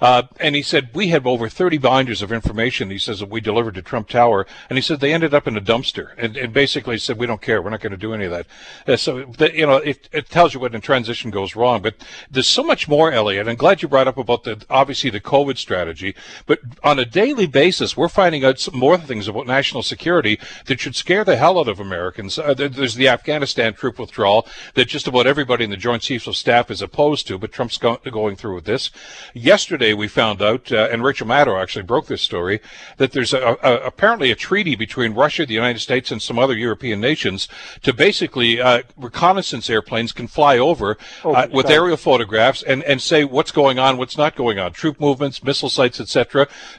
uh, 0.03 0.25
and 0.41 0.55
he 0.55 0.63
said 0.63 0.91
we 0.95 1.09
had 1.09 1.27
over 1.27 1.49
30 1.49 1.79
binders 1.79 2.21
of 2.21 2.31
information. 2.31 2.91
He 2.91 2.99
says 2.99 3.21
that 3.21 3.31
we 3.31 3.41
delivered 3.41 3.75
to 3.77 3.83
Trump 3.83 4.09
Tower, 4.09 4.47
and 4.69 4.77
he 4.77 4.83
said 4.83 5.01
they 5.01 5.15
ended 5.15 5.33
up 5.33 5.47
in 5.47 5.57
a 5.57 5.61
dumpster, 5.61 6.11
and, 6.19 6.37
and 6.37 6.53
basically 6.53 6.99
said 6.99 7.19
we 7.19 7.27
don't 7.27 7.41
care, 7.41 7.63
we're 7.63 7.71
not 7.71 7.81
going 7.81 7.93
to 7.93 7.97
do 7.97 8.13
any 8.13 8.27
of 8.27 8.31
that. 8.31 8.47
Uh, 8.87 8.97
so 8.97 9.25
that, 9.39 9.55
you 9.55 9.67
know, 9.67 9.77
it, 9.77 10.09
it 10.13 10.29
tells 10.29 10.53
you 10.53 10.61
when 10.61 10.75
a 10.75 10.81
transition 10.81 11.31
goes 11.31 11.57
wrong. 11.57 11.81
But 11.81 11.95
there's 12.31 12.47
so 12.49 12.63
much 12.63 12.89
more, 12.89 13.11
Elliot. 13.11 13.49
I'm 13.49 13.57
glad 13.57 13.81
you 13.81 13.89
brought 13.89 14.09
up 14.09 14.19
about 14.19 14.45
the 14.45 14.63
obviously 14.69 15.09
the 15.11 15.21
COVID 15.21 15.57
strategy, 15.57 16.15
but 16.47 16.61
on 16.83 16.99
a 16.99 17.05
daily 17.05 17.47
basis, 17.47 17.97
we're 17.97 18.09
finding 18.09 18.45
out 18.45 18.59
some 18.59 18.79
more 18.79 18.99
things 18.99 19.29
about 19.29 19.47
national 19.47 19.83
security 19.83 20.39
that 20.67 20.81
should 20.81 20.97
scare 20.97 21.25
the 21.25 21.37
hell 21.37 21.59
out 21.59 21.69
of 21.69 21.81
Americans. 21.81 22.39
Uh, 22.39 22.55
there's 22.55 22.95
the 22.95 23.09
Afghanistan 23.09 23.75
troop 23.75 23.99
withdrawal 23.99 24.47
that 24.75 24.89
just 24.89 25.07
about 25.07 25.27
everybody 25.27 25.65
in 25.65 25.71
the 25.71 25.77
Joint 25.77 26.03
Chiefs 26.03 26.27
of 26.27 26.37
Staff 26.37 26.71
is 26.71 26.83
opposed 26.83 27.27
to, 27.27 27.39
but 27.39 27.53
Trump's 27.53 27.79
go- 27.79 28.01
going 28.11 28.37
through 28.37 28.55
with 28.55 28.65
this. 28.65 28.91
Yesterday, 29.35 29.93
we 29.93 30.09
found 30.09 30.43
out, 30.43 30.71
uh, 30.73 30.89
and 30.91 31.05
Rachel 31.05 31.27
Maddow 31.27 31.61
actually 31.61 31.83
broke 31.83 32.07
this 32.07 32.23
story, 32.23 32.61
that 32.97 33.13
there's 33.13 33.33
a, 33.33 33.59
a, 33.63 33.87
apparently 33.87 34.31
a 34.31 34.37
treaty 34.37 34.77
between 34.77 35.15
Russia, 35.15 35.47
the 35.47 35.55
United 35.55 35.81
States, 35.81 36.11
and 36.11 36.21
some 36.21 36.39
other 36.39 36.57
European 36.57 37.01
nations 37.01 37.49
to 37.83 37.93
basically 37.93 38.61
uh, 38.61 38.83
reconnaissance 38.97 39.69
airplanes 39.69 40.13
can 40.13 40.27
fly 40.27 40.59
over 40.59 40.97
Oh, 41.25 41.33
uh, 41.35 41.49
with 41.53 41.71
aerial 41.71 41.97
photographs 41.97 42.63
and, 42.63 42.83
and 42.85 43.01
say 43.01 43.25
what's 43.25 43.53
going 43.53 43.79
on, 43.79 43.97
what's 43.97 44.17
not 44.17 44.35
going 44.35 44.59
on, 44.59 44.73
troop 44.73 45.01
movements, 45.01 45.43
missile 45.43 45.69
sites, 45.69 46.01
etc. 46.01 46.32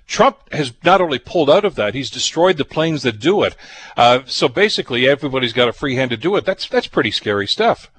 Trump 0.07 0.37
has 0.53 0.73
not 0.83 1.01
only 1.01 1.19
pulled 1.19 1.49
out 1.49 1.65
of 1.65 1.75
that, 1.75 1.93
he's 1.93 2.09
destroyed 2.09 2.57
the 2.57 2.65
planes 2.65 3.03
that 3.03 3.19
do 3.19 3.43
it. 3.43 3.55
Uh, 3.95 4.19
so 4.25 4.47
basically, 4.47 5.07
everybody's 5.07 5.53
got 5.53 5.67
a 5.69 5.73
free 5.73 5.95
hand 5.95 6.11
to 6.11 6.17
do 6.17 6.35
it. 6.35 6.45
That's 6.45 6.67
that's 6.67 6.87
pretty 6.87 7.11
scary 7.11 7.47
stuff. 7.47 7.89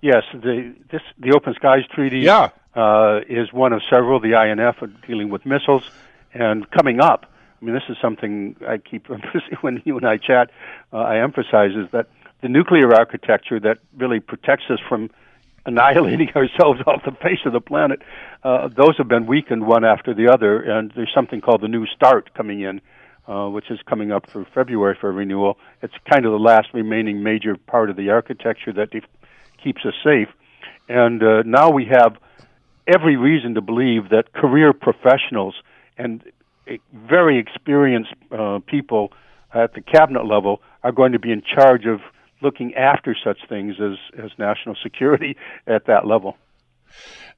Yes, 0.00 0.24
the 0.32 0.74
this 0.90 1.02
the 1.18 1.32
Open 1.34 1.54
Skies 1.54 1.84
Treaty 1.94 2.20
Yeah. 2.20 2.50
uh, 2.74 3.20
is 3.28 3.52
one 3.52 3.72
of 3.72 3.82
several. 3.88 4.20
The 4.20 4.34
INF 4.34 4.82
are 4.82 4.90
dealing 5.06 5.28
with 5.30 5.46
missiles, 5.46 5.82
and 6.32 6.70
coming 6.70 7.00
up. 7.00 7.26
I 7.60 7.64
mean, 7.64 7.74
this 7.74 7.84
is 7.88 7.96
something 8.02 8.56
I 8.68 8.76
keep 8.76 9.06
when 9.62 9.80
you 9.86 9.96
and 9.96 10.06
I 10.06 10.18
chat. 10.18 10.50
Uh, 10.92 10.98
I 10.98 11.20
emphasize 11.20 11.70
is 11.74 11.90
that 11.92 12.08
the 12.42 12.48
nuclear 12.50 12.92
architecture 12.94 13.58
that 13.60 13.78
really 13.96 14.20
protects 14.20 14.64
us 14.68 14.78
from 14.86 15.10
annihilating 15.66 16.28
ourselves 16.36 16.80
off 16.86 17.02
the 17.04 17.12
face 17.22 17.40
of 17.44 17.52
the 17.52 17.60
planet. 17.60 18.02
Uh, 18.42 18.68
those 18.68 18.96
have 18.98 19.08
been 19.08 19.26
weakened 19.26 19.66
one 19.66 19.84
after 19.84 20.14
the 20.14 20.28
other, 20.28 20.60
and 20.60 20.92
there's 20.94 21.12
something 21.14 21.40
called 21.40 21.60
the 21.60 21.68
New 21.68 21.86
START 21.86 22.34
coming 22.34 22.60
in, 22.60 22.80
uh, 23.26 23.48
which 23.48 23.70
is 23.70 23.78
coming 23.88 24.12
up 24.12 24.28
for 24.30 24.46
February 24.54 24.96
for 25.00 25.10
renewal. 25.12 25.58
It's 25.82 25.94
kind 26.10 26.26
of 26.26 26.32
the 26.32 26.38
last 26.38 26.68
remaining 26.72 27.22
major 27.22 27.56
part 27.56 27.90
of 27.90 27.96
the 27.96 28.10
architecture 28.10 28.72
that 28.74 28.90
def- 28.90 29.04
keeps 29.62 29.84
us 29.84 29.94
safe. 30.04 30.28
And 30.88 31.22
uh, 31.22 31.42
now 31.44 31.70
we 31.70 31.86
have 31.86 32.16
every 32.86 33.16
reason 33.16 33.54
to 33.54 33.62
believe 33.62 34.10
that 34.10 34.32
career 34.34 34.72
professionals 34.72 35.54
and 35.96 36.22
very 36.92 37.38
experienced 37.38 38.12
uh, 38.30 38.58
people 38.66 39.12
at 39.52 39.74
the 39.74 39.80
cabinet 39.80 40.26
level 40.26 40.60
are 40.82 40.92
going 40.92 41.12
to 41.12 41.18
be 41.18 41.30
in 41.30 41.42
charge 41.42 41.86
of 41.86 42.00
looking 42.44 42.74
after 42.74 43.16
such 43.24 43.38
things 43.48 43.76
as, 43.80 43.98
as 44.22 44.30
national 44.38 44.76
security 44.82 45.36
at 45.66 45.86
that 45.86 46.06
level. 46.06 46.36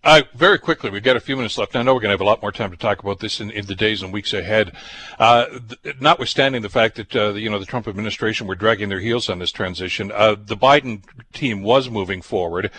Uh, 0.07 0.23
very 0.35 0.57
quickly, 0.57 0.89
we've 0.89 1.03
got 1.03 1.17
a 1.17 1.21
few 1.21 1.35
minutes 1.35 1.59
left. 1.59 1.75
I 1.75 1.83
know 1.83 1.93
we're 1.93 1.99
going 1.99 2.11
to 2.11 2.15
have 2.15 2.21
a 2.21 2.25
lot 2.25 2.41
more 2.41 2.53
time 2.53 2.71
to 2.71 2.77
talk 2.77 3.03
about 3.03 3.19
this 3.19 3.41
in, 3.41 3.51
in 3.51 3.67
the 3.67 3.75
days 3.75 4.03
and 4.03 4.13
weeks 4.13 4.33
ahead. 4.33 4.71
Uh, 5.19 5.47
th- 5.83 5.97
notwithstanding 6.01 6.63
the 6.63 6.69
fact 6.69 6.95
that 6.95 7.17
uh, 7.17 7.33
the, 7.33 7.41
you 7.41 7.51
know 7.51 7.59
the 7.59 7.67
Trump 7.67 7.89
administration 7.89 8.47
were 8.47 8.55
dragging 8.55 8.89
their 8.89 9.01
heels 9.01 9.29
on 9.29 9.41
this 9.41 9.51
transition, 9.51 10.13
uh, 10.13 10.37
the 10.39 10.57
Biden 10.57 11.03
team 11.33 11.61
was 11.65 11.91
moving 11.91 12.23
forward 12.23 12.71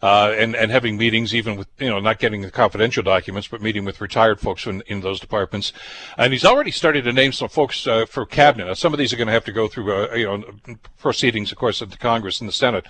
uh, 0.00 0.32
and 0.38 0.54
and 0.54 0.70
having 0.70 0.96
meetings, 0.96 1.34
even 1.34 1.56
with 1.56 1.66
you 1.78 1.88
know 1.88 1.98
not 1.98 2.20
getting 2.20 2.42
the 2.42 2.52
confidential 2.52 3.02
documents, 3.02 3.48
but 3.48 3.60
meeting 3.60 3.84
with 3.84 4.00
retired 4.00 4.38
folks 4.38 4.64
in, 4.64 4.80
in 4.86 5.00
those 5.00 5.18
departments. 5.18 5.72
And 6.16 6.32
he's 6.32 6.44
already 6.44 6.70
started 6.70 7.02
to 7.02 7.12
name 7.12 7.32
some 7.32 7.48
folks 7.48 7.84
uh, 7.88 8.06
for 8.06 8.24
cabinet. 8.26 8.66
Now, 8.66 8.74
some 8.74 8.92
of 8.92 9.00
these 9.00 9.12
are 9.12 9.16
going 9.16 9.26
to 9.26 9.32
have 9.32 9.44
to 9.46 9.52
go 9.52 9.66
through 9.66 10.14
you 10.14 10.26
know 10.26 10.44
proceedings, 10.98 11.50
of 11.50 11.58
course, 11.58 11.82
at 11.82 11.90
the 11.90 11.96
Congress 11.96 12.40
and 12.40 12.48
the 12.48 12.52
Senate. 12.52 12.86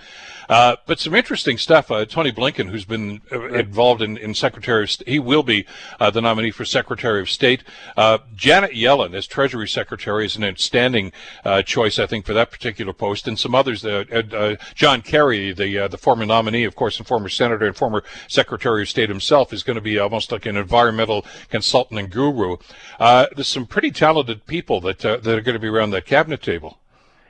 But 0.47 0.99
some 0.99 1.15
interesting 1.15 1.57
stuff. 1.57 1.87
Tony 1.87 2.31
Blinken, 2.31 2.69
who's 2.69 2.85
been 2.85 3.21
involved 3.45 4.01
in, 4.01 4.17
in 4.17 4.33
Secretary 4.33 4.83
of 4.83 4.91
State, 4.91 5.07
he 5.07 5.19
will 5.19 5.43
be 5.43 5.65
uh, 5.99 6.09
the 6.09 6.21
nominee 6.21 6.51
for 6.51 6.65
Secretary 6.65 7.21
of 7.21 7.29
State. 7.29 7.63
Uh, 7.95 8.19
Janet 8.35 8.71
Yellen 8.71 9.13
as 9.13 9.27
Treasury 9.27 9.67
Secretary 9.67 10.25
is 10.25 10.35
an 10.35 10.43
outstanding 10.43 11.11
uh, 11.45 11.61
choice, 11.61 11.99
I 11.99 12.05
think, 12.05 12.25
for 12.25 12.33
that 12.33 12.51
particular 12.51 12.93
post. 12.93 13.27
And 13.27 13.37
some 13.37 13.55
others, 13.55 13.85
uh, 13.85 14.03
uh, 14.11 14.35
uh, 14.35 14.55
John 14.75 15.01
Kerry, 15.01 15.53
the 15.53 15.77
uh, 15.79 15.87
the 15.87 15.97
former 15.97 16.25
nominee, 16.25 16.63
of 16.63 16.75
course, 16.75 16.97
and 16.97 17.07
former 17.07 17.29
senator 17.29 17.65
and 17.65 17.75
former 17.75 18.03
Secretary 18.27 18.81
of 18.83 18.89
State 18.89 19.09
himself, 19.09 19.53
is 19.53 19.63
going 19.63 19.75
to 19.75 19.81
be 19.81 19.97
almost 19.99 20.31
like 20.31 20.45
an 20.45 20.57
environmental 20.57 21.25
consultant 21.49 21.99
and 21.99 22.09
guru. 22.09 22.57
Uh, 22.99 23.27
there's 23.35 23.47
some 23.47 23.65
pretty 23.65 23.91
talented 23.91 24.45
people 24.45 24.81
that 24.81 25.05
uh, 25.05 25.17
that 25.17 25.37
are 25.37 25.41
going 25.41 25.53
to 25.53 25.59
be 25.59 25.67
around 25.67 25.91
that 25.91 26.05
cabinet 26.05 26.41
table. 26.41 26.79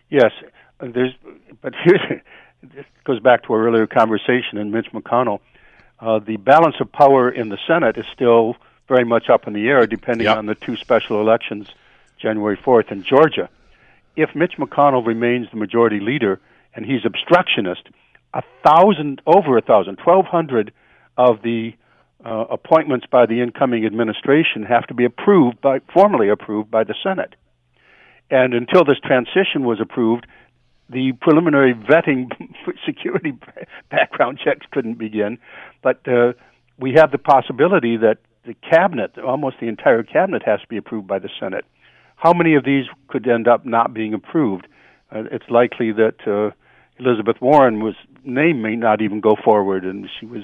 Yes, 0.09 0.31
uh, 0.79 0.87
there's, 0.93 1.13
but 1.61 1.73
here's, 1.83 2.21
this 2.63 2.85
goes 3.03 3.19
back 3.19 3.43
to 3.43 3.53
our 3.53 3.67
earlier 3.67 3.87
conversation 3.87 4.57
in 4.57 4.71
Mitch 4.71 4.87
McConnell. 4.93 5.39
Uh, 5.99 6.19
the 6.19 6.37
balance 6.37 6.75
of 6.79 6.91
power 6.91 7.29
in 7.29 7.49
the 7.49 7.57
Senate 7.67 7.97
is 7.97 8.05
still 8.13 8.55
very 8.87 9.03
much 9.03 9.29
up 9.29 9.47
in 9.47 9.53
the 9.53 9.67
air, 9.67 9.85
depending 9.87 10.25
Yep. 10.25 10.37
on 10.37 10.45
the 10.45 10.55
two 10.55 10.75
special 10.75 11.19
elections, 11.19 11.67
January 12.17 12.55
4th 12.57 12.91
in 12.91 13.03
Georgia. 13.03 13.49
If 14.15 14.35
Mitch 14.35 14.53
McConnell 14.57 15.05
remains 15.05 15.49
the 15.51 15.57
majority 15.57 15.99
leader 15.99 16.39
and 16.75 16.85
he's 16.85 17.05
obstructionist, 17.05 17.89
a 18.33 18.43
thousand, 18.63 19.21
over 19.25 19.57
a 19.57 19.61
thousand, 19.61 19.97
twelve 19.97 20.25
hundred 20.25 20.71
of 21.17 21.41
the 21.41 21.73
uh, 22.25 22.45
appointments 22.49 23.05
by 23.09 23.25
the 23.25 23.41
incoming 23.41 23.85
administration 23.85 24.63
have 24.63 24.85
to 24.87 24.93
be 24.93 25.05
approved 25.05 25.61
by, 25.61 25.79
formally 25.93 26.29
approved 26.29 26.69
by 26.69 26.83
the 26.83 26.95
Senate. 27.03 27.35
And 28.29 28.53
until 28.53 28.83
this 28.83 28.99
transition 29.03 29.63
was 29.63 29.79
approved, 29.79 30.27
the 30.89 31.13
preliminary 31.21 31.73
vetting 31.73 32.31
security 32.85 33.33
background 33.89 34.39
checks 34.43 34.65
couldn't 34.71 34.97
begin. 34.97 35.37
But 35.81 36.07
uh, 36.07 36.33
we 36.79 36.93
have 36.93 37.11
the 37.11 37.17
possibility 37.17 37.97
that 37.97 38.17
the 38.45 38.55
cabinet, 38.69 39.17
almost 39.17 39.57
the 39.59 39.67
entire 39.67 40.03
cabinet, 40.03 40.43
has 40.43 40.61
to 40.61 40.67
be 40.67 40.77
approved 40.77 41.07
by 41.07 41.19
the 41.19 41.29
Senate. 41.39 41.65
How 42.15 42.33
many 42.33 42.55
of 42.55 42.63
these 42.63 42.85
could 43.07 43.27
end 43.27 43.47
up 43.47 43.65
not 43.65 43.93
being 43.93 44.13
approved? 44.13 44.67
Uh, 45.11 45.23
it's 45.31 45.49
likely 45.49 45.91
that 45.91 46.15
uh, 46.25 46.51
Elizabeth 46.99 47.41
Warren 47.41 47.83
was 47.83 47.95
name 48.23 48.61
may 48.61 48.75
not 48.75 49.01
even 49.01 49.19
go 49.19 49.35
forward, 49.43 49.85
and 49.85 50.09
she 50.19 50.25
was 50.25 50.43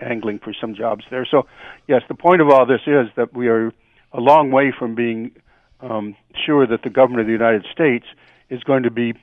angling 0.00 0.38
for 0.38 0.52
some 0.60 0.74
jobs 0.74 1.04
there. 1.10 1.26
So, 1.30 1.46
yes, 1.86 2.02
the 2.08 2.14
point 2.14 2.40
of 2.40 2.48
all 2.48 2.66
this 2.66 2.80
is 2.86 3.08
that 3.16 3.34
we 3.34 3.48
are 3.48 3.72
a 4.12 4.20
long 4.20 4.50
way 4.50 4.72
from 4.76 4.94
being 4.94 5.32
um, 5.80 6.16
sure 6.46 6.66
that 6.66 6.82
the 6.82 6.90
government 6.90 7.20
of 7.20 7.26
the 7.26 7.32
United 7.32 7.66
States 7.72 8.06
is 8.50 8.62
going 8.64 8.84
to 8.84 8.90
be 8.90 9.14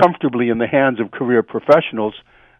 comfortably 0.00 0.48
in 0.48 0.58
the 0.58 0.66
hands 0.66 1.00
of 1.00 1.10
career 1.10 1.42
professionals 1.42 2.14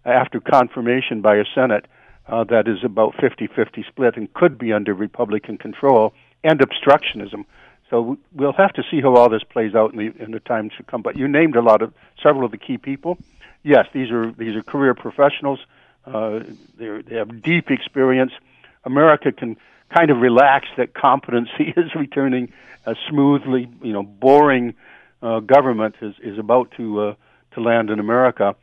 after 0.04 0.40
confirmation 0.40 1.20
by 1.20 1.36
a 1.36 1.44
Senate 1.54 1.86
uh, 2.26 2.44
that 2.44 2.68
is 2.68 2.78
about 2.84 3.14
50-50 3.14 3.86
split 3.86 4.16
and 4.16 4.32
could 4.32 4.58
be 4.58 4.72
under 4.72 4.94
Republican 4.94 5.58
control, 5.58 6.12
and 6.42 6.60
obstructionism. 6.60 7.44
So 7.90 8.18
we'll 8.32 8.52
have 8.52 8.72
to 8.74 8.82
see 8.90 9.00
how 9.00 9.16
all 9.16 9.28
this 9.28 9.42
plays 9.42 9.74
out 9.74 9.92
in 9.92 9.98
the 9.98 10.22
in 10.22 10.30
the 10.30 10.40
times 10.40 10.72
to 10.76 10.84
come. 10.84 11.02
But 11.02 11.16
you 11.16 11.26
named 11.26 11.56
a 11.56 11.60
lot 11.60 11.82
of 11.82 11.92
several 12.22 12.44
of 12.44 12.52
the 12.52 12.56
key 12.56 12.78
people. 12.78 13.18
Yes, 13.62 13.86
these 13.92 14.10
are 14.10 14.30
these 14.30 14.54
are 14.54 14.62
career 14.62 14.94
professionals. 14.94 15.58
Uh, 16.06 16.40
they 16.78 17.16
have 17.16 17.42
deep 17.42 17.70
experience. 17.70 18.32
America 18.84 19.32
can 19.32 19.56
kind 19.94 20.10
of 20.10 20.18
relax 20.18 20.68
that 20.76 20.94
competency 20.94 21.74
is 21.76 21.94
returning 21.96 22.52
uh, 22.86 22.94
smoothly. 23.08 23.68
You 23.82 23.92
know, 23.92 24.04
boring 24.04 24.74
uh, 25.22 25.40
government 25.40 25.96
is 26.00 26.14
is 26.22 26.38
about 26.38 26.70
to 26.76 27.00
uh, 27.00 27.14
to 27.54 27.60
land 27.60 27.90
in 27.90 27.98
America, 27.98 28.54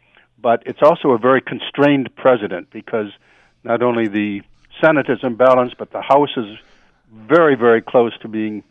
but 0.41 0.63
it's 0.65 0.81
also 0.81 1.11
a 1.11 1.17
very 1.17 1.41
constrained 1.41 2.15
president 2.15 2.69
because 2.71 3.11
not 3.63 3.81
only 3.81 4.07
the 4.07 4.41
Senate 4.81 5.09
is 5.09 5.19
imbalanced, 5.19 5.77
but 5.77 5.91
the 5.91 6.01
House 6.01 6.35
is 6.37 6.57
very 7.11 7.55
very 7.55 7.81
close 7.81 8.17
to 8.19 8.27
being 8.27 8.63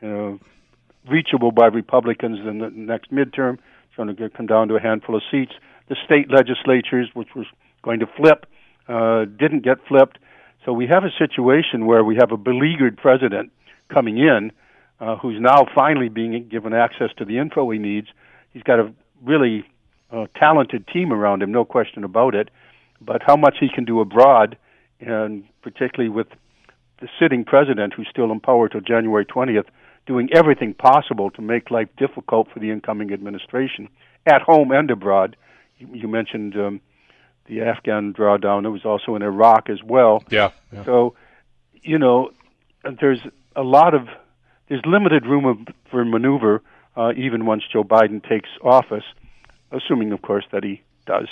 you 0.00 0.08
know, 0.08 0.40
reachable 1.08 1.52
by 1.52 1.66
Republicans 1.66 2.38
in 2.46 2.58
the 2.58 2.70
next 2.70 3.12
midterm. 3.12 3.58
It's 3.86 3.96
going 3.96 4.14
to 4.14 4.30
come 4.30 4.46
down 4.46 4.68
to 4.68 4.76
a 4.76 4.80
handful 4.80 5.14
of 5.14 5.22
seats. 5.30 5.52
The 5.88 5.96
state 6.04 6.30
legislatures, 6.30 7.10
which 7.14 7.34
was 7.34 7.46
going 7.82 8.00
to 8.00 8.06
flip, 8.06 8.46
uh, 8.88 9.26
didn't 9.26 9.62
get 9.64 9.78
flipped. 9.86 10.18
So 10.64 10.72
we 10.72 10.86
have 10.86 11.04
a 11.04 11.10
situation 11.18 11.84
where 11.84 12.02
we 12.02 12.16
have 12.16 12.32
a 12.32 12.36
beleaguered 12.36 12.96
president 12.96 13.52
coming 13.88 14.18
in 14.18 14.50
uh, 15.00 15.16
who's 15.16 15.40
now 15.40 15.66
finally 15.74 16.08
being 16.08 16.48
given 16.48 16.72
access 16.72 17.10
to 17.18 17.24
the 17.24 17.38
info 17.38 17.68
he 17.70 17.78
needs. 17.78 18.08
He's 18.52 18.62
got 18.62 18.78
a 18.78 18.92
really 19.22 19.64
uh, 20.10 20.26
talented 20.36 20.86
team 20.88 21.12
around 21.12 21.42
him, 21.42 21.52
no 21.52 21.64
question 21.64 22.04
about 22.04 22.34
it. 22.34 22.50
But 23.00 23.22
how 23.22 23.36
much 23.36 23.56
he 23.60 23.68
can 23.68 23.84
do 23.84 24.00
abroad, 24.00 24.56
and 25.00 25.44
particularly 25.62 26.10
with 26.10 26.28
the 27.00 27.08
sitting 27.20 27.44
president 27.44 27.94
who's 27.94 28.06
still 28.08 28.30
in 28.30 28.40
power 28.40 28.68
till 28.68 28.80
January 28.80 29.26
20th, 29.26 29.66
doing 30.06 30.28
everything 30.32 30.74
possible 30.74 31.30
to 31.30 31.42
make 31.42 31.70
life 31.70 31.88
difficult 31.96 32.48
for 32.52 32.60
the 32.60 32.70
incoming 32.70 33.12
administration 33.12 33.88
at 34.26 34.42
home 34.42 34.70
and 34.70 34.90
abroad. 34.90 35.36
You, 35.78 35.88
you 35.92 36.08
mentioned 36.08 36.56
um, 36.56 36.80
the 37.46 37.62
Afghan 37.62 38.12
drawdown. 38.12 38.64
It 38.64 38.70
was 38.70 38.84
also 38.84 39.16
in 39.16 39.22
Iraq 39.22 39.68
as 39.68 39.82
well. 39.82 40.22
Yeah, 40.30 40.50
yeah. 40.72 40.84
So, 40.84 41.14
you 41.82 41.98
know, 41.98 42.30
there's 43.00 43.20
a 43.56 43.62
lot 43.62 43.94
of 43.94 44.08
there's 44.68 44.84
limited 44.86 45.26
room 45.26 45.66
for 45.90 46.04
maneuver 46.04 46.62
uh, 46.96 47.12
even 47.16 47.46
once 47.46 47.64
Joe 47.70 47.84
Biden 47.84 48.26
takes 48.26 48.48
office, 48.62 49.04
assuming, 49.72 50.12
of 50.12 50.22
course, 50.22 50.44
that 50.52 50.62
he 50.62 50.82
does. 51.06 51.28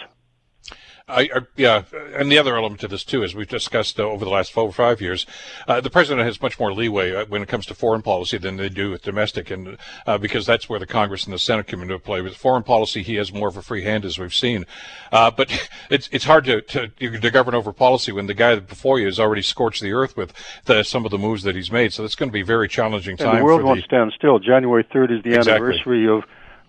I, 1.08 1.22
I, 1.22 1.40
yeah, 1.56 1.82
and 2.14 2.30
the 2.30 2.38
other 2.38 2.56
element 2.56 2.80
to 2.82 2.88
this 2.88 3.04
too, 3.04 3.24
as 3.24 3.34
we've 3.34 3.48
discussed 3.48 3.98
uh, 3.98 4.04
over 4.04 4.24
the 4.24 4.30
last 4.30 4.52
four 4.52 4.64
or 4.64 4.72
five 4.72 5.00
years, 5.00 5.26
uh, 5.66 5.80
the 5.80 5.90
president 5.90 6.26
has 6.26 6.40
much 6.40 6.58
more 6.58 6.72
leeway 6.72 7.14
uh, 7.14 7.26
when 7.26 7.42
it 7.42 7.48
comes 7.48 7.66
to 7.66 7.74
foreign 7.74 8.02
policy 8.02 8.38
than 8.38 8.56
they 8.56 8.68
do 8.68 8.90
with 8.90 9.02
domestic, 9.02 9.50
and 9.50 9.76
uh, 10.06 10.18
because 10.18 10.46
that's 10.46 10.68
where 10.68 10.78
the 10.78 10.86
Congress 10.86 11.24
and 11.24 11.34
the 11.34 11.38
Senate 11.38 11.66
come 11.66 11.82
into 11.82 11.98
play. 11.98 12.20
With 12.20 12.36
foreign 12.36 12.62
policy, 12.62 13.02
he 13.02 13.16
has 13.16 13.32
more 13.32 13.48
of 13.48 13.56
a 13.56 13.62
free 13.62 13.82
hand, 13.82 14.04
as 14.04 14.18
we've 14.18 14.34
seen. 14.34 14.64
Uh, 15.10 15.30
but 15.30 15.68
it's 15.90 16.08
it's 16.12 16.24
hard 16.24 16.44
to, 16.44 16.60
to, 16.62 16.88
to 16.88 17.30
govern 17.30 17.54
over 17.54 17.72
policy 17.72 18.12
when 18.12 18.26
the 18.26 18.34
guy 18.34 18.58
before 18.58 18.98
you 18.98 19.06
has 19.06 19.18
already 19.18 19.42
scorched 19.42 19.82
the 19.82 19.92
earth 19.92 20.16
with 20.16 20.32
the, 20.66 20.82
some 20.82 21.04
of 21.04 21.10
the 21.10 21.18
moves 21.18 21.42
that 21.42 21.56
he's 21.56 21.70
made. 21.70 21.92
So 21.92 22.04
it's 22.04 22.14
going 22.14 22.28
to 22.28 22.32
be 22.32 22.42
a 22.42 22.44
very 22.44 22.68
challenging 22.68 23.16
time. 23.16 23.30
And 23.30 23.38
the 23.38 23.44
world 23.44 23.60
the, 23.60 23.66
won't 23.66 23.84
stand 23.84 24.12
still. 24.16 24.38
January 24.38 24.86
third 24.92 25.10
is 25.10 25.22
the 25.22 25.34
exactly. 25.34 25.52
anniversary 25.52 26.08
of 26.08 26.24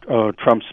uh, 0.10 0.32
Trump's 0.44 0.66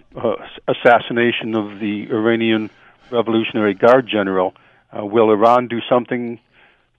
assassination 0.67 1.55
of 1.55 1.79
the 1.79 2.09
Iranian 2.11 2.71
Revolutionary 3.13 3.75
Guard 3.75 4.09
general. 4.09 4.55
Uh, 4.97 5.05
will 5.05 5.31
Iran 5.31 5.69
do 5.69 5.81
something 5.89 6.41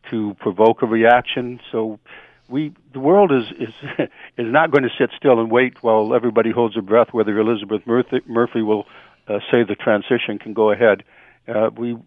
to 0.10 0.36
provoke 0.40 0.82
a 0.82 0.86
reaction? 0.86 1.60
So 1.72 2.00
we 2.48 2.74
the 2.94 3.00
world 3.00 3.32
is 3.32 3.46
is 3.60 3.74
is 4.38 4.52
not 4.52 4.72
going 4.72 4.84
to 4.84 4.90
sit 4.98 5.12
still 5.18 5.40
and 5.40 5.52
wait 5.52 5.82
while 5.84 6.14
everybody 6.14 6.52
holds 6.52 6.76
their 6.76 6.84
breath 6.84 7.10
whether 7.12 7.38
Elizabeth 7.38 7.86
Murphy, 7.86 8.22
Murphy 8.28 8.62
will 8.62 8.86
uh, 9.28 9.40
say 9.52 9.64
the 9.64 9.76
transition 9.76 10.38
can 10.40 10.54
go 10.54 10.72
ahead. 10.72 11.04
Uh, 11.48 11.70
we 11.76 11.98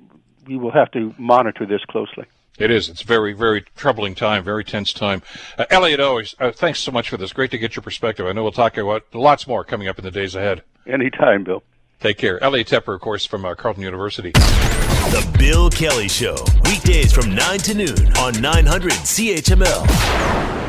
we 0.47 0.57
will 0.57 0.73
have 0.73 0.90
to 0.93 1.14
monitor 1.19 1.67
this 1.67 1.85
closely. 1.85 2.25
It 2.59 2.71
is. 2.71 2.88
It's 2.88 3.03
very, 3.03 3.33
very 3.33 3.62
troubling 3.75 4.14
time, 4.14 4.45
very 4.45 4.62
tense 4.62 4.93
time. 4.93 5.23
Uh, 5.59 5.64
Elliot, 5.71 5.99
always, 5.99 6.37
uh, 6.38 6.53
thanks 6.53 6.79
so 6.79 6.93
much 6.93 7.09
for 7.09 7.17
this. 7.17 7.33
Great 7.33 7.51
to 7.51 7.59
get 7.59 7.75
your 7.75 7.83
perspective. 7.83 8.27
I 8.27 8.33
know 8.33 8.45
we'll 8.45 8.53
talk 8.53 8.77
about 8.77 9.03
lots 9.12 9.49
more 9.49 9.64
coming 9.64 9.88
up 9.88 9.99
in 9.99 10.05
the 10.05 10.11
days 10.11 10.37
ahead. 10.37 10.62
Anytime, 10.87 11.43
Bill. 11.43 11.64
Take 12.00 12.18
care. 12.18 12.42
Elliot 12.42 12.66
Tepper, 12.68 12.94
of 12.94 13.00
course, 13.00 13.24
from 13.24 13.44
uh, 13.44 13.54
Carleton 13.54 13.83
University. 13.83 14.33
The 14.33 15.37
Bill 15.38 15.70
Kelly 15.70 16.09
Show, 16.09 16.37
weekdays 16.64 17.12
from 17.12 17.35
9 17.35 17.59
to 17.61 17.74
noon 17.74 18.16
on 18.18 18.40
900 18.40 18.92
CHML. 18.92 20.63